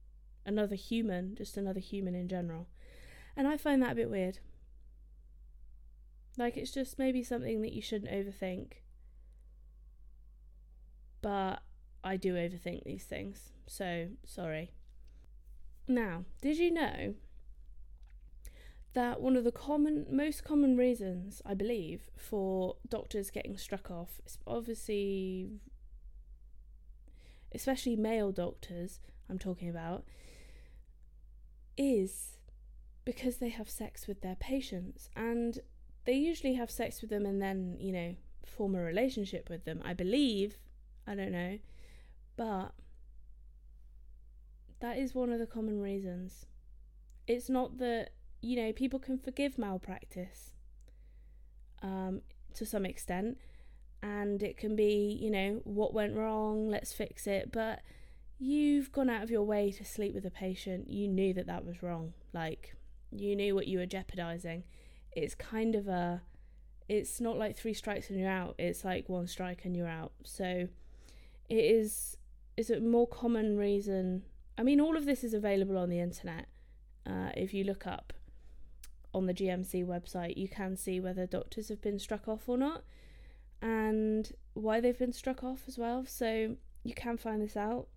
another 0.46 0.76
human, 0.76 1.36
just 1.36 1.58
another 1.58 1.80
human 1.80 2.16
in 2.16 2.28
general. 2.28 2.68
And 3.38 3.48
I 3.48 3.56
find 3.56 3.82
that 3.82 3.94
a 3.94 3.96
bit 3.96 4.10
weird. 4.10 4.40
Like, 6.38 6.58
it's 6.58 6.72
just 6.72 7.00
maybe 7.00 7.24
something 7.24 7.62
that 7.62 7.74
you 7.74 7.82
shouldn't 7.82 8.12
overthink. 8.12 8.74
But 11.22 11.62
I 12.04 12.18
do 12.18 12.36
overthink 12.36 12.84
these 12.84 13.04
things, 13.04 13.52
so 13.68 14.08
sorry. 14.26 14.72
Now, 15.88 16.26
did 16.42 16.58
you 16.58 16.72
know 16.72 17.16
that 18.94 19.22
one 19.22 19.36
of 19.36 19.44
the 19.44 19.52
common, 19.52 20.06
most 20.10 20.44
common 20.44 20.78
reasons, 20.78 21.42
I 21.46 21.54
believe, 21.54 22.10
for 22.16 22.78
doctors 22.88 23.30
getting 23.30 23.58
struck 23.58 23.92
off 23.92 24.22
is 24.26 24.38
obviously, 24.48 25.50
especially 27.54 27.96
male 27.96 28.32
doctors, 28.32 29.00
I'm 29.30 29.40
talking 29.40 29.70
about, 29.70 30.06
is 31.78 32.38
because 33.06 33.38
they 33.38 33.50
have 33.50 33.70
sex 33.70 34.08
with 34.08 34.22
their 34.22 34.36
patients. 34.36 35.10
And 35.16 35.60
they 36.06 36.14
usually 36.14 36.54
have 36.56 36.72
sex 36.72 37.02
with 37.02 37.10
them 37.10 37.26
and 37.26 37.42
then, 37.42 37.78
you 37.80 37.92
know, 37.92 38.16
form 38.46 38.76
a 38.76 38.82
relationship 38.82 39.50
with 39.50 39.66
them. 39.66 39.82
I 39.84 39.94
believe. 39.94 40.58
I 41.10 41.16
don't 41.16 41.32
know. 41.32 41.58
But 42.38 42.74
that 44.80 44.98
is 44.98 45.16
one 45.16 45.32
of 45.32 45.40
the 45.40 45.46
common 45.46 45.82
reasons. 45.82 46.46
It's 47.28 47.50
not 47.50 47.78
that, 47.80 48.12
you 48.42 48.56
know, 48.56 48.72
people 48.72 49.00
can 49.00 49.18
forgive 49.18 49.58
malpractice 49.58 50.52
um, 51.82 52.22
to 52.54 52.66
some 52.66 52.86
extent. 52.86 53.38
And 54.02 54.42
it 54.42 54.58
can 54.58 54.76
be, 54.76 55.18
you 55.22 55.30
know, 55.30 55.62
what 55.66 55.94
went 55.94 56.16
wrong, 56.16 56.70
let's 56.70 56.94
fix 56.94 57.28
it. 57.28 57.52
But 57.52 57.82
you've 58.38 58.92
gone 58.92 59.10
out 59.10 59.24
of 59.24 59.30
your 59.30 59.44
way 59.44 59.72
to 59.72 59.84
sleep 59.84 60.14
with 60.14 60.26
a 60.26 60.32
patient. 60.32 60.90
You 60.90 61.08
knew 61.08 61.34
that 61.34 61.48
that 61.48 61.66
was 61.66 61.84
wrong. 61.84 62.14
Like, 62.32 62.76
you 63.12 63.36
knew 63.36 63.56
what 63.56 63.68
you 63.68 63.80
were 63.80 63.86
jeopardizing 63.86 64.64
it's 65.12 65.36
kind 65.36 65.76
of 65.76 65.88
a 65.88 66.22
it's 66.88 67.20
not 67.20 67.38
like 67.38 67.56
three 67.56 67.74
strikes 67.74 68.10
and 68.10 68.20
you're 68.20 68.30
out 68.30 68.56
it's 68.58 68.84
like 68.84 69.10
one 69.10 69.28
strike 69.28 69.66
and 69.66 69.76
you're 69.76 69.88
out 69.88 70.12
so 70.24 70.68
it 71.50 71.66
is 71.66 72.18
is 72.58 72.70
a 72.70 72.80
more 72.80 73.08
common 73.08 73.58
reason 73.58 74.24
i 74.58 74.64
mean 74.64 74.80
all 74.80 74.98
of 74.98 75.06
this 75.06 75.24
is 75.24 75.34
available 75.34 75.78
on 75.78 75.90
the 75.90 76.00
internet 76.00 76.48
uh, 77.06 77.30
if 77.36 77.54
you 77.54 77.64
look 77.64 77.88
up 77.88 78.14
on 79.14 79.26
the 79.26 79.34
gmc 79.34 79.86
website 79.86 80.38
you 80.38 80.48
can 80.48 80.76
see 80.76 81.00
whether 81.00 81.26
doctors 81.26 81.70
have 81.70 81.82
been 81.82 82.00
struck 82.00 82.28
off 82.28 82.48
or 82.48 82.58
not 82.58 82.84
and 83.62 84.34
why 84.54 84.80
they've 84.80 85.00
been 85.00 85.14
struck 85.14 85.44
off 85.44 85.64
as 85.68 85.78
well 85.78 86.06
so 86.06 86.56
you 86.84 86.94
can 86.94 87.18
find 87.18 87.42
this 87.42 87.58
out 87.58 87.88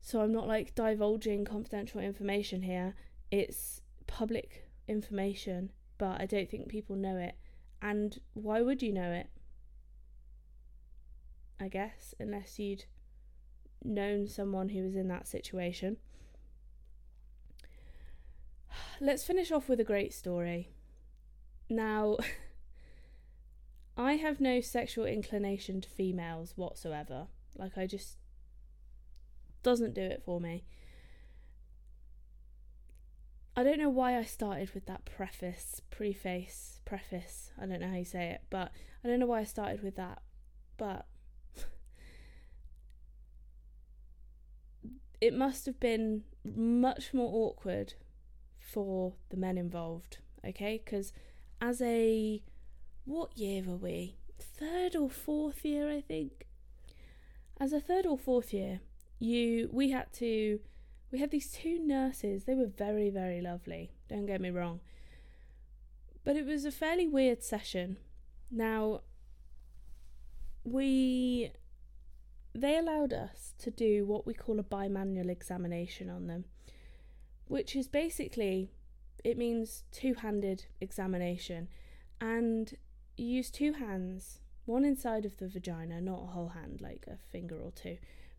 so 0.00 0.20
i'm 0.20 0.32
not 0.32 0.48
like 0.48 0.74
divulging 0.74 1.44
confidential 1.44 2.00
information 2.00 2.62
here 2.62 2.94
it's 3.30 3.82
public 4.06 4.68
information 4.88 5.70
but 5.98 6.20
I 6.20 6.26
don't 6.26 6.48
think 6.48 6.68
people 6.68 6.96
know 6.96 7.16
it. 7.16 7.34
And 7.82 8.18
why 8.34 8.62
would 8.62 8.82
you 8.82 8.92
know 8.92 9.10
it? 9.12 9.28
I 11.60 11.68
guess, 11.68 12.14
unless 12.20 12.58
you'd 12.58 12.84
known 13.84 14.28
someone 14.28 14.70
who 14.70 14.82
was 14.82 14.96
in 14.96 15.08
that 15.08 15.26
situation. 15.26 15.96
Let's 19.00 19.24
finish 19.24 19.50
off 19.50 19.68
with 19.68 19.80
a 19.80 19.84
great 19.84 20.12
story. 20.12 20.70
Now, 21.68 22.18
I 23.96 24.14
have 24.14 24.40
no 24.40 24.60
sexual 24.60 25.04
inclination 25.04 25.80
to 25.80 25.88
females 25.88 26.52
whatsoever. 26.56 27.26
Like, 27.56 27.76
I 27.76 27.86
just 27.86 28.16
doesn't 29.62 29.94
do 29.94 30.02
it 30.02 30.22
for 30.24 30.40
me. 30.40 30.64
I 33.56 33.64
don't 33.64 33.80
know 33.80 33.88
why 33.88 34.16
I 34.16 34.22
started 34.22 34.72
with 34.72 34.86
that 34.86 35.04
preface, 35.04 35.82
preface, 35.90 36.78
preface. 36.84 37.50
I 37.60 37.66
don't 37.66 37.80
know 37.80 37.88
how 37.88 37.96
you 37.96 38.04
say 38.04 38.30
it, 38.30 38.42
but 38.50 38.70
I 39.02 39.08
don't 39.08 39.18
know 39.18 39.26
why 39.26 39.40
I 39.40 39.44
started 39.44 39.82
with 39.82 39.96
that. 39.96 40.22
But 40.76 41.06
it 45.20 45.34
must 45.34 45.66
have 45.66 45.80
been 45.80 46.22
much 46.44 47.12
more 47.12 47.30
awkward 47.32 47.94
for 48.58 49.14
the 49.30 49.36
men 49.36 49.58
involved, 49.58 50.18
okay? 50.46 50.80
Because 50.84 51.12
as 51.60 51.80
a 51.82 52.42
what 53.04 53.36
year 53.36 53.62
were 53.62 53.76
we? 53.76 54.16
Third 54.38 54.94
or 54.94 55.10
fourth 55.10 55.64
year, 55.64 55.90
I 55.90 56.00
think. 56.00 56.46
As 57.58 57.72
a 57.72 57.80
third 57.80 58.06
or 58.06 58.18
fourth 58.18 58.52
year, 58.52 58.80
you 59.18 59.68
we 59.72 59.90
had 59.90 60.12
to 60.14 60.60
we 61.10 61.18
had 61.18 61.30
these 61.30 61.50
two 61.50 61.78
nurses. 61.78 62.44
They 62.44 62.54
were 62.54 62.66
very 62.66 63.10
very 63.10 63.40
lovely. 63.40 63.90
Don't 64.08 64.26
get 64.26 64.40
me 64.40 64.50
wrong. 64.50 64.80
But 66.24 66.36
it 66.36 66.46
was 66.46 66.64
a 66.64 66.70
fairly 66.70 67.08
weird 67.08 67.42
session. 67.42 67.96
Now 68.50 69.00
we 70.64 71.52
they 72.54 72.76
allowed 72.78 73.12
us 73.12 73.54
to 73.58 73.70
do 73.70 74.04
what 74.04 74.26
we 74.26 74.34
call 74.34 74.58
a 74.58 74.64
bimanual 74.64 75.30
examination 75.30 76.10
on 76.10 76.26
them, 76.26 76.44
which 77.46 77.76
is 77.76 77.88
basically 77.88 78.72
it 79.24 79.36
means 79.36 79.84
two-handed 79.90 80.66
examination 80.80 81.68
and 82.20 82.74
you 83.16 83.26
use 83.26 83.50
two 83.50 83.72
hands, 83.72 84.38
one 84.64 84.84
inside 84.84 85.24
of 85.24 85.36
the 85.38 85.48
vagina, 85.48 86.00
not 86.00 86.22
a 86.22 86.26
whole 86.26 86.48
hand 86.48 86.80
like 86.80 87.04
a 87.08 87.18
finger 87.30 87.56
or 87.56 87.72
two, 87.72 87.98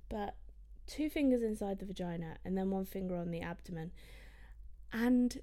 but 0.09 0.35
two 0.87 1.09
fingers 1.09 1.43
inside 1.43 1.79
the 1.79 1.85
vagina 1.85 2.37
and 2.43 2.57
then 2.57 2.71
one 2.71 2.85
finger 2.85 3.15
on 3.15 3.31
the 3.31 3.41
abdomen. 3.41 3.91
And 4.91 5.39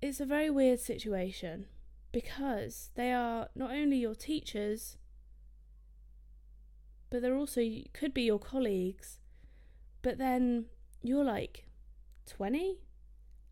it's 0.00 0.20
a 0.20 0.26
very 0.26 0.50
weird 0.50 0.80
situation 0.80 1.66
because 2.12 2.90
they 2.94 3.12
are 3.12 3.48
not 3.54 3.70
only 3.70 3.98
your 3.98 4.14
teachers 4.14 4.96
but 7.10 7.22
they're 7.22 7.36
also 7.36 7.62
could 7.92 8.14
be 8.14 8.22
your 8.22 8.38
colleagues 8.38 9.20
but 10.02 10.18
then 10.18 10.66
you're 11.02 11.24
like 11.24 11.66
20 12.26 12.78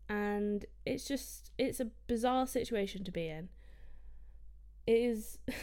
and 0.07 0.65
it's 0.85 1.07
just 1.07 1.51
it's 1.57 1.79
a 1.79 1.87
bizarre 2.07 2.47
situation 2.47 3.03
to 3.03 3.11
be 3.11 3.27
in. 3.27 3.49
It 4.87 4.97
is 4.97 5.37
it 5.47 5.55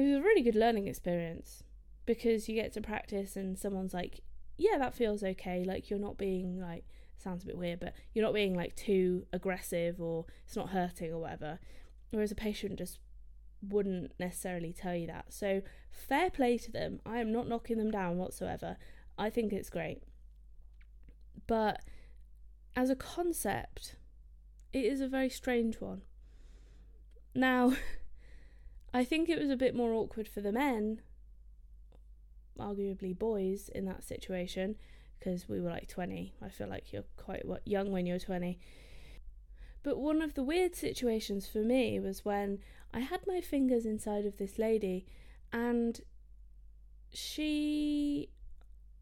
was 0.00 0.14
a 0.14 0.20
really 0.20 0.42
good 0.42 0.56
learning 0.56 0.88
experience 0.88 1.62
because 2.04 2.48
you 2.48 2.56
get 2.56 2.72
to 2.72 2.80
practice 2.80 3.36
and 3.36 3.56
someone's 3.56 3.94
like 3.94 4.22
yeah 4.58 4.76
that 4.76 4.94
feels 4.94 5.22
okay 5.22 5.62
like 5.64 5.88
you're 5.88 6.00
not 6.00 6.18
being 6.18 6.60
like 6.60 6.84
sounds 7.16 7.44
a 7.44 7.46
bit 7.46 7.56
weird 7.56 7.78
but 7.78 7.94
you're 8.12 8.24
not 8.24 8.34
being 8.34 8.54
like 8.54 8.74
too 8.74 9.24
aggressive 9.32 10.00
or 10.00 10.24
it's 10.44 10.56
not 10.56 10.70
hurting 10.70 11.12
or 11.12 11.18
whatever. 11.18 11.60
Whereas 12.10 12.32
a 12.32 12.34
patient 12.34 12.78
just 12.78 12.98
wouldn't 13.66 14.12
necessarily 14.18 14.72
tell 14.72 14.94
you 14.94 15.06
that. 15.06 15.26
So, 15.32 15.62
fair 15.90 16.30
play 16.30 16.58
to 16.58 16.72
them. 16.72 17.00
I 17.06 17.18
am 17.18 17.32
not 17.32 17.48
knocking 17.48 17.78
them 17.78 17.90
down 17.90 18.18
whatsoever. 18.18 18.76
I 19.18 19.30
think 19.30 19.52
it's 19.52 19.70
great. 19.70 20.02
But 21.46 21.80
as 22.74 22.90
a 22.90 22.96
concept, 22.96 23.96
it 24.72 24.84
is 24.84 25.00
a 25.00 25.08
very 25.08 25.28
strange 25.28 25.80
one. 25.80 26.02
Now, 27.34 27.74
I 28.94 29.04
think 29.04 29.28
it 29.28 29.38
was 29.38 29.50
a 29.50 29.56
bit 29.56 29.74
more 29.74 29.94
awkward 29.94 30.28
for 30.28 30.40
the 30.40 30.52
men, 30.52 31.00
arguably 32.58 33.18
boys, 33.18 33.70
in 33.74 33.84
that 33.86 34.04
situation, 34.04 34.76
because 35.18 35.48
we 35.48 35.60
were 35.60 35.70
like 35.70 35.88
20. 35.88 36.34
I 36.42 36.48
feel 36.48 36.68
like 36.68 36.92
you're 36.92 37.04
quite 37.16 37.44
young 37.64 37.90
when 37.92 38.06
you're 38.06 38.18
20. 38.18 38.58
But 39.82 39.98
one 39.98 40.22
of 40.22 40.34
the 40.34 40.44
weird 40.44 40.76
situations 40.76 41.48
for 41.48 41.58
me 41.58 41.98
was 41.98 42.24
when 42.24 42.60
I 42.92 43.00
had 43.00 43.20
my 43.26 43.40
fingers 43.40 43.86
inside 43.86 44.26
of 44.26 44.36
this 44.36 44.58
lady 44.58 45.06
and 45.52 46.00
she 47.12 48.28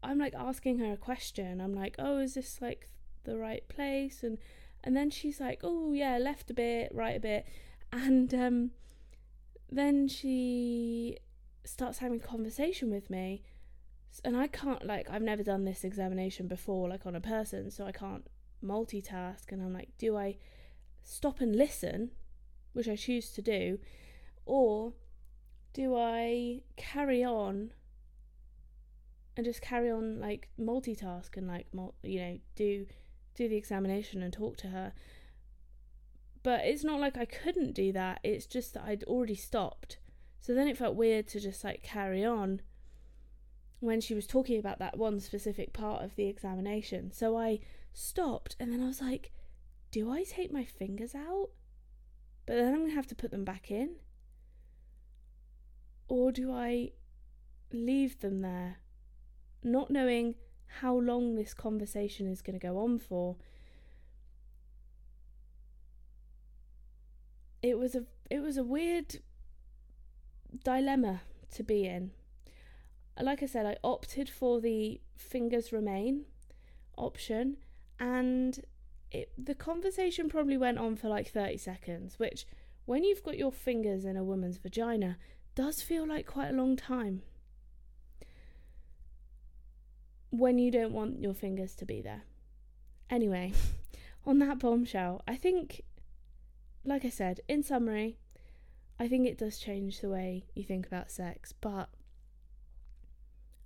I'm 0.03 0.17
like 0.17 0.33
asking 0.33 0.79
her 0.79 0.93
a 0.93 0.97
question. 0.97 1.61
I'm 1.61 1.73
like, 1.73 1.95
"Oh, 1.99 2.17
is 2.17 2.33
this 2.33 2.59
like 2.61 2.89
the 3.23 3.37
right 3.37 3.67
place?" 3.67 4.23
and 4.23 4.37
and 4.83 4.95
then 4.97 5.09
she's 5.11 5.39
like, 5.39 5.59
"Oh, 5.63 5.93
yeah, 5.93 6.17
left 6.17 6.49
a 6.49 6.53
bit, 6.53 6.91
right 6.93 7.17
a 7.17 7.19
bit." 7.19 7.45
And 7.93 8.33
um 8.33 8.71
then 9.69 10.07
she 10.07 11.17
starts 11.63 11.99
having 11.99 12.19
conversation 12.19 12.89
with 12.91 13.09
me. 13.09 13.43
And 14.25 14.35
I 14.35 14.47
can't 14.47 14.85
like 14.85 15.09
I've 15.09 15.21
never 15.21 15.43
done 15.43 15.65
this 15.65 15.83
examination 15.83 16.47
before 16.47 16.89
like 16.89 17.05
on 17.05 17.15
a 17.15 17.21
person, 17.21 17.71
so 17.71 17.85
I 17.85 17.91
can't 17.91 18.27
multitask 18.63 19.51
and 19.51 19.61
I'm 19.61 19.73
like, 19.73 19.89
"Do 19.97 20.17
I 20.17 20.37
stop 21.03 21.41
and 21.41 21.55
listen, 21.55 22.11
which 22.73 22.87
I 22.87 22.95
choose 22.95 23.31
to 23.31 23.41
do, 23.41 23.79
or 24.45 24.93
do 25.73 25.95
I 25.95 26.61
carry 26.75 27.23
on 27.23 27.71
and 29.35 29.45
just 29.45 29.61
carry 29.61 29.89
on 29.89 30.19
like 30.19 30.49
multitask 30.59 31.37
and 31.37 31.47
like 31.47 31.67
you 32.03 32.19
know 32.19 32.39
do 32.55 32.85
do 33.35 33.47
the 33.47 33.55
examination 33.55 34.21
and 34.21 34.33
talk 34.33 34.57
to 34.57 34.67
her. 34.67 34.93
But 36.43 36.61
it's 36.65 36.83
not 36.83 36.99
like 36.99 37.17
I 37.17 37.25
couldn't 37.25 37.73
do 37.73 37.91
that 37.93 38.19
it's 38.23 38.45
just 38.45 38.73
that 38.73 38.83
I'd 38.83 39.03
already 39.05 39.35
stopped. 39.35 39.97
So 40.41 40.53
then 40.53 40.67
it 40.67 40.77
felt 40.77 40.95
weird 40.95 41.27
to 41.29 41.39
just 41.39 41.63
like 41.63 41.83
carry 41.83 42.25
on 42.25 42.61
when 43.79 44.01
she 44.01 44.13
was 44.13 44.27
talking 44.27 44.59
about 44.59 44.79
that 44.79 44.97
one 44.97 45.19
specific 45.19 45.71
part 45.73 46.03
of 46.03 46.15
the 46.15 46.27
examination. 46.27 47.11
So 47.11 47.37
I 47.37 47.59
stopped 47.93 48.55
and 48.59 48.71
then 48.71 48.81
I 48.83 48.87
was 48.87 49.01
like 49.01 49.31
do 49.91 50.09
I 50.09 50.23
take 50.23 50.53
my 50.53 50.63
fingers 50.63 51.13
out? 51.13 51.49
But 52.51 52.57
then 52.57 52.73
I'm 52.73 52.79
going 52.79 52.89
to 52.89 52.95
have 52.95 53.07
to 53.07 53.15
put 53.15 53.31
them 53.31 53.45
back 53.45 53.71
in? 53.71 53.91
Or 56.09 56.33
do 56.33 56.51
I 56.51 56.91
leave 57.71 58.19
them 58.19 58.41
there, 58.41 58.79
not 59.63 59.89
knowing 59.89 60.35
how 60.81 60.97
long 60.97 61.35
this 61.35 61.53
conversation 61.53 62.27
is 62.27 62.41
going 62.41 62.59
to 62.59 62.67
go 62.67 62.77
on 62.79 62.99
for? 62.99 63.37
It 67.63 67.79
was 67.79 67.95
a 67.95 68.03
it 68.29 68.41
was 68.41 68.57
a 68.57 68.65
weird 68.65 69.21
dilemma 70.65 71.21
to 71.55 71.63
be 71.63 71.85
in. 71.85 72.11
Like 73.17 73.41
I 73.41 73.45
said, 73.45 73.65
I 73.65 73.77
opted 73.81 74.29
for 74.29 74.59
the 74.59 74.99
fingers 75.15 75.71
remain 75.71 76.25
option 76.97 77.55
and 77.97 78.59
it, 79.11 79.31
the 79.37 79.55
conversation 79.55 80.29
probably 80.29 80.57
went 80.57 80.77
on 80.77 80.95
for 80.95 81.09
like 81.09 81.29
30 81.29 81.57
seconds, 81.57 82.17
which, 82.17 82.45
when 82.85 83.03
you've 83.03 83.23
got 83.23 83.37
your 83.37 83.51
fingers 83.51 84.05
in 84.05 84.15
a 84.15 84.23
woman's 84.23 84.57
vagina, 84.57 85.17
does 85.53 85.81
feel 85.81 86.07
like 86.07 86.25
quite 86.25 86.49
a 86.49 86.53
long 86.53 86.75
time. 86.75 87.21
When 90.29 90.57
you 90.57 90.71
don't 90.71 90.93
want 90.93 91.21
your 91.21 91.33
fingers 91.33 91.75
to 91.75 91.85
be 91.85 92.01
there. 92.01 92.23
Anyway, 93.09 93.51
on 94.25 94.39
that 94.39 94.59
bombshell, 94.59 95.21
I 95.27 95.35
think, 95.35 95.81
like 96.85 97.03
I 97.03 97.09
said, 97.09 97.41
in 97.49 97.63
summary, 97.63 98.17
I 98.97 99.07
think 99.07 99.27
it 99.27 99.37
does 99.37 99.57
change 99.57 99.99
the 99.99 100.09
way 100.09 100.45
you 100.55 100.63
think 100.63 100.87
about 100.87 101.11
sex, 101.11 101.53
but 101.59 101.89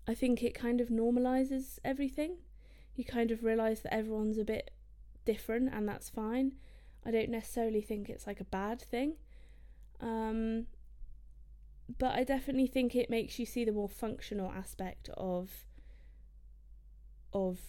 I 0.07 0.15
think 0.15 0.41
it 0.41 0.55
kind 0.55 0.81
of 0.81 0.89
normalizes 0.89 1.77
everything. 1.83 2.37
You 2.95 3.03
kind 3.03 3.31
of 3.31 3.43
realize 3.43 3.81
that 3.81 3.93
everyone's 3.93 4.37
a 4.37 4.45
bit 4.45 4.71
different 5.25 5.73
and 5.73 5.87
that's 5.87 6.09
fine. 6.09 6.53
I 7.05 7.11
don't 7.11 7.29
necessarily 7.29 7.81
think 7.81 8.09
it's 8.09 8.25
like 8.25 8.39
a 8.39 8.45
bad 8.45 8.81
thing. 8.81 9.15
Um, 10.01 10.65
but 11.99 12.15
I 12.15 12.23
definitely 12.23 12.67
think 12.67 12.95
it 12.95 13.09
makes 13.09 13.37
you 13.37 13.45
see 13.45 13.63
the 13.63 13.71
more 13.71 13.89
functional 13.89 14.51
aspect 14.51 15.09
of 15.15 15.49
of 17.33 17.59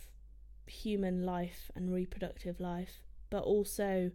human 0.67 1.25
life 1.25 1.71
and 1.75 1.93
reproductive 1.93 2.61
life, 2.61 3.03
but 3.31 3.43
also 3.43 4.11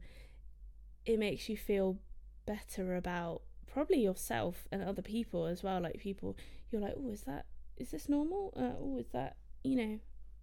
it 1.06 1.20
makes 1.20 1.50
you 1.50 1.58
feel 1.58 1.98
better 2.46 2.96
about 2.96 3.42
probably 3.72 4.00
yourself 4.02 4.68
and 4.72 4.84
other 4.84 5.02
people 5.02 5.46
as 5.46 5.64
well. 5.64 5.82
Like 5.82 6.00
people, 6.00 6.38
you're 6.72 6.82
like, 6.82 6.96
oh, 6.98 7.12
is 7.12 7.22
that 7.22 7.46
is 7.78 7.92
this 7.92 8.10
normal? 8.10 8.54
Uh, 8.56 8.78
oh, 8.80 8.98
is 8.98 9.10
that 9.10 9.38
you 9.64 9.76
know, 9.76 10.00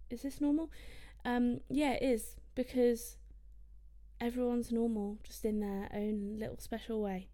is 0.09 0.21
this 0.21 0.39
normal? 0.39 0.71
Um, 1.25 1.59
yeah, 1.69 1.93
it 1.93 2.03
is 2.03 2.35
because 2.59 3.15
everyone's 4.19 4.69
normal, 4.69 5.17
just 5.23 5.45
in 5.45 5.61
their 5.61 5.87
own 5.93 6.35
little 6.37 6.57
special 6.57 7.01
way. 7.01 7.29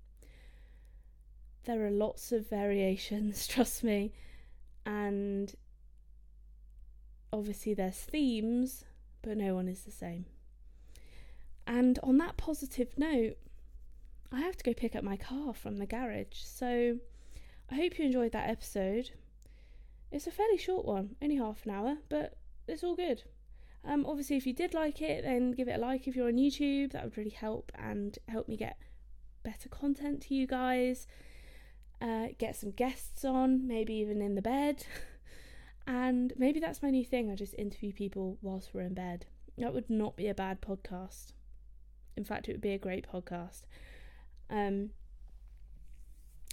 There 1.63 1.83
are 1.83 1.89
lots 1.89 2.31
of 2.31 2.47
variations, 2.47 3.47
trust 3.55 3.83
me. 3.83 4.13
and 4.85 5.51
obviously 7.33 7.73
there's 7.73 7.97
themes, 7.97 8.85
but 9.23 9.35
no 9.35 9.55
one 9.55 9.67
is 9.67 9.81
the 9.81 9.89
same. 9.89 10.27
And 11.65 11.97
on 12.03 12.19
that 12.19 12.37
positive 12.37 12.95
note, 12.95 13.37
I 14.31 14.41
have 14.41 14.57
to 14.57 14.63
go 14.63 14.75
pick 14.75 14.95
up 14.95 15.03
my 15.03 15.17
car 15.17 15.55
from 15.55 15.77
the 15.77 15.87
garage. 15.87 16.43
So 16.43 16.99
I 17.71 17.75
hope 17.75 17.97
you 17.97 18.05
enjoyed 18.05 18.33
that 18.33 18.47
episode. 18.47 19.09
It's 20.11 20.27
a 20.27 20.31
fairly 20.31 20.59
short 20.59 20.85
one, 20.85 21.15
only 21.19 21.37
half 21.37 21.65
an 21.65 21.71
hour, 21.71 21.97
but 22.09 22.37
it's 22.67 22.83
all 22.83 22.95
good. 22.95 23.23
Um, 23.87 24.05
obviously, 24.07 24.35
if 24.35 24.47
you 24.47 24.53
did 24.53 24.73
like 24.73 25.01
it, 25.01 25.23
then 25.23 25.51
give 25.51 25.67
it 25.67 25.77
a 25.77 25.81
like 25.81 26.07
if 26.07 26.15
you're 26.15 26.27
on 26.27 26.35
YouTube. 26.35 26.91
That 26.91 27.03
would 27.03 27.17
really 27.17 27.29
help 27.29 27.71
and 27.75 28.17
help 28.27 28.47
me 28.47 28.57
get 28.57 28.77
better 29.43 29.69
content 29.69 30.21
to 30.23 30.33
you 30.33 30.47
guys. 30.47 31.07
Uh, 32.01 32.27
get 32.37 32.55
some 32.55 32.71
guests 32.71 33.23
on, 33.23 33.67
maybe 33.67 33.93
even 33.93 34.21
in 34.21 34.35
the 34.35 34.41
bed. 34.41 34.85
and 35.87 36.33
maybe 36.35 36.59
that's 36.59 36.81
my 36.81 36.89
new 36.89 37.05
thing. 37.05 37.31
I 37.31 37.35
just 37.35 37.53
interview 37.57 37.93
people 37.93 38.37
whilst 38.41 38.73
we're 38.73 38.81
in 38.81 38.93
bed. 38.93 39.25
That 39.57 39.73
would 39.73 39.89
not 39.89 40.17
be 40.17 40.27
a 40.27 40.33
bad 40.33 40.61
podcast. 40.61 41.33
In 42.17 42.25
fact, 42.25 42.49
it 42.49 42.53
would 42.53 42.61
be 42.61 42.73
a 42.73 42.77
great 42.79 43.07
podcast. 43.07 43.63
Um, 44.49 44.89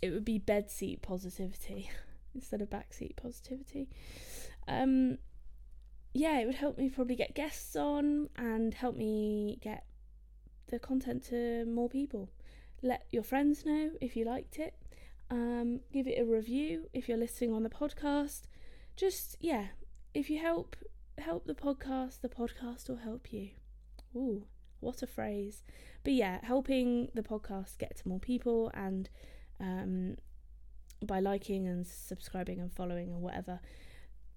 it 0.02 0.10
would 0.10 0.24
be 0.24 0.38
bed 0.38 0.70
seat 0.70 1.02
positivity 1.02 1.90
instead 2.34 2.60
of 2.60 2.68
backseat 2.68 3.16
positivity. 3.16 3.88
Um, 4.68 5.18
yeah, 6.12 6.38
it 6.38 6.46
would 6.46 6.56
help 6.56 6.78
me 6.78 6.90
probably 6.90 7.16
get 7.16 7.34
guests 7.34 7.74
on 7.76 8.28
and 8.36 8.74
help 8.74 8.96
me 8.96 9.58
get 9.62 9.84
the 10.68 10.78
content 10.78 11.24
to 11.24 11.64
more 11.64 11.88
people. 11.88 12.30
Let 12.82 13.06
your 13.10 13.22
friends 13.22 13.64
know 13.64 13.90
if 14.00 14.16
you 14.16 14.24
liked 14.24 14.58
it. 14.58 14.74
Um, 15.30 15.80
give 15.92 16.06
it 16.06 16.20
a 16.20 16.24
review 16.24 16.88
if 16.92 17.08
you're 17.08 17.18
listening 17.18 17.54
on 17.54 17.62
the 17.62 17.70
podcast. 17.70 18.42
Just 18.96 19.36
yeah, 19.40 19.68
if 20.12 20.28
you 20.28 20.38
help 20.38 20.76
help 21.18 21.46
the 21.46 21.54
podcast, 21.54 22.20
the 22.20 22.28
podcast 22.28 22.88
will 22.88 22.96
help 22.96 23.32
you. 23.32 23.50
Ooh, 24.14 24.44
what 24.80 25.02
a 25.02 25.06
phrase! 25.06 25.62
But 26.04 26.12
yeah, 26.12 26.40
helping 26.42 27.08
the 27.14 27.22
podcast 27.22 27.78
get 27.78 27.96
to 27.98 28.08
more 28.08 28.20
people 28.20 28.70
and 28.74 29.08
um, 29.60 30.16
by 31.02 31.20
liking 31.20 31.66
and 31.66 31.86
subscribing 31.86 32.60
and 32.60 32.70
following 32.70 33.12
or 33.12 33.18
whatever, 33.18 33.60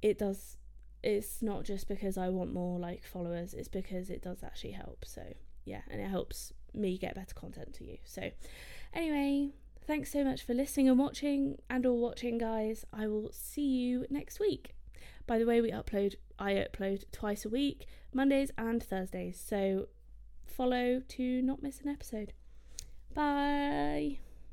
it 0.02 0.18
does. 0.18 0.58
It's 1.06 1.44
not 1.44 1.64
just 1.64 1.88
because 1.88 2.18
I 2.18 2.30
want 2.30 2.52
more 2.52 2.80
like 2.80 3.04
followers. 3.04 3.54
It's 3.54 3.68
because 3.68 4.10
it 4.10 4.24
does 4.24 4.44
actually 4.44 4.72
help. 4.72 5.06
So 5.06 5.22
yeah, 5.64 5.82
and 5.90 6.02
it 6.02 6.10
helps 6.10 6.52
me 6.74 6.98
get 6.98 7.14
better 7.14 7.36
content 7.36 7.74
to 7.76 7.86
you. 7.86 7.98
So 8.04 8.32
anyway, 8.92 9.52
thanks 9.86 10.12
so 10.12 10.24
much 10.24 10.44
for 10.44 10.56
listening 10.56 10.90
and 10.90 10.98
watching 10.98 11.60
and 11.70 11.86
or 11.86 11.98
watching 11.98 12.40
guys. 12.40 12.86
I 12.92 13.08
will 13.08 13.30
see 13.32 13.68
you 13.68 14.08
next 14.10 14.40
week. 14.40 14.74
By 15.28 15.38
the 15.38 15.46
way, 15.46 15.62
we 15.62 15.72
upload 15.72 16.16
I 16.40 16.54
upload 16.54 17.04
twice 17.12 17.46
a 17.46 17.50
week, 17.50 17.86
Mondays 18.12 18.52
and 18.58 18.82
Thursdays. 18.82 19.40
So 19.40 19.88
follow 20.44 21.02
to 21.08 21.42
not 21.44 21.62
miss 21.62 21.82
an 21.82 21.90
episode. 21.90 22.34
Bye. 23.14 24.25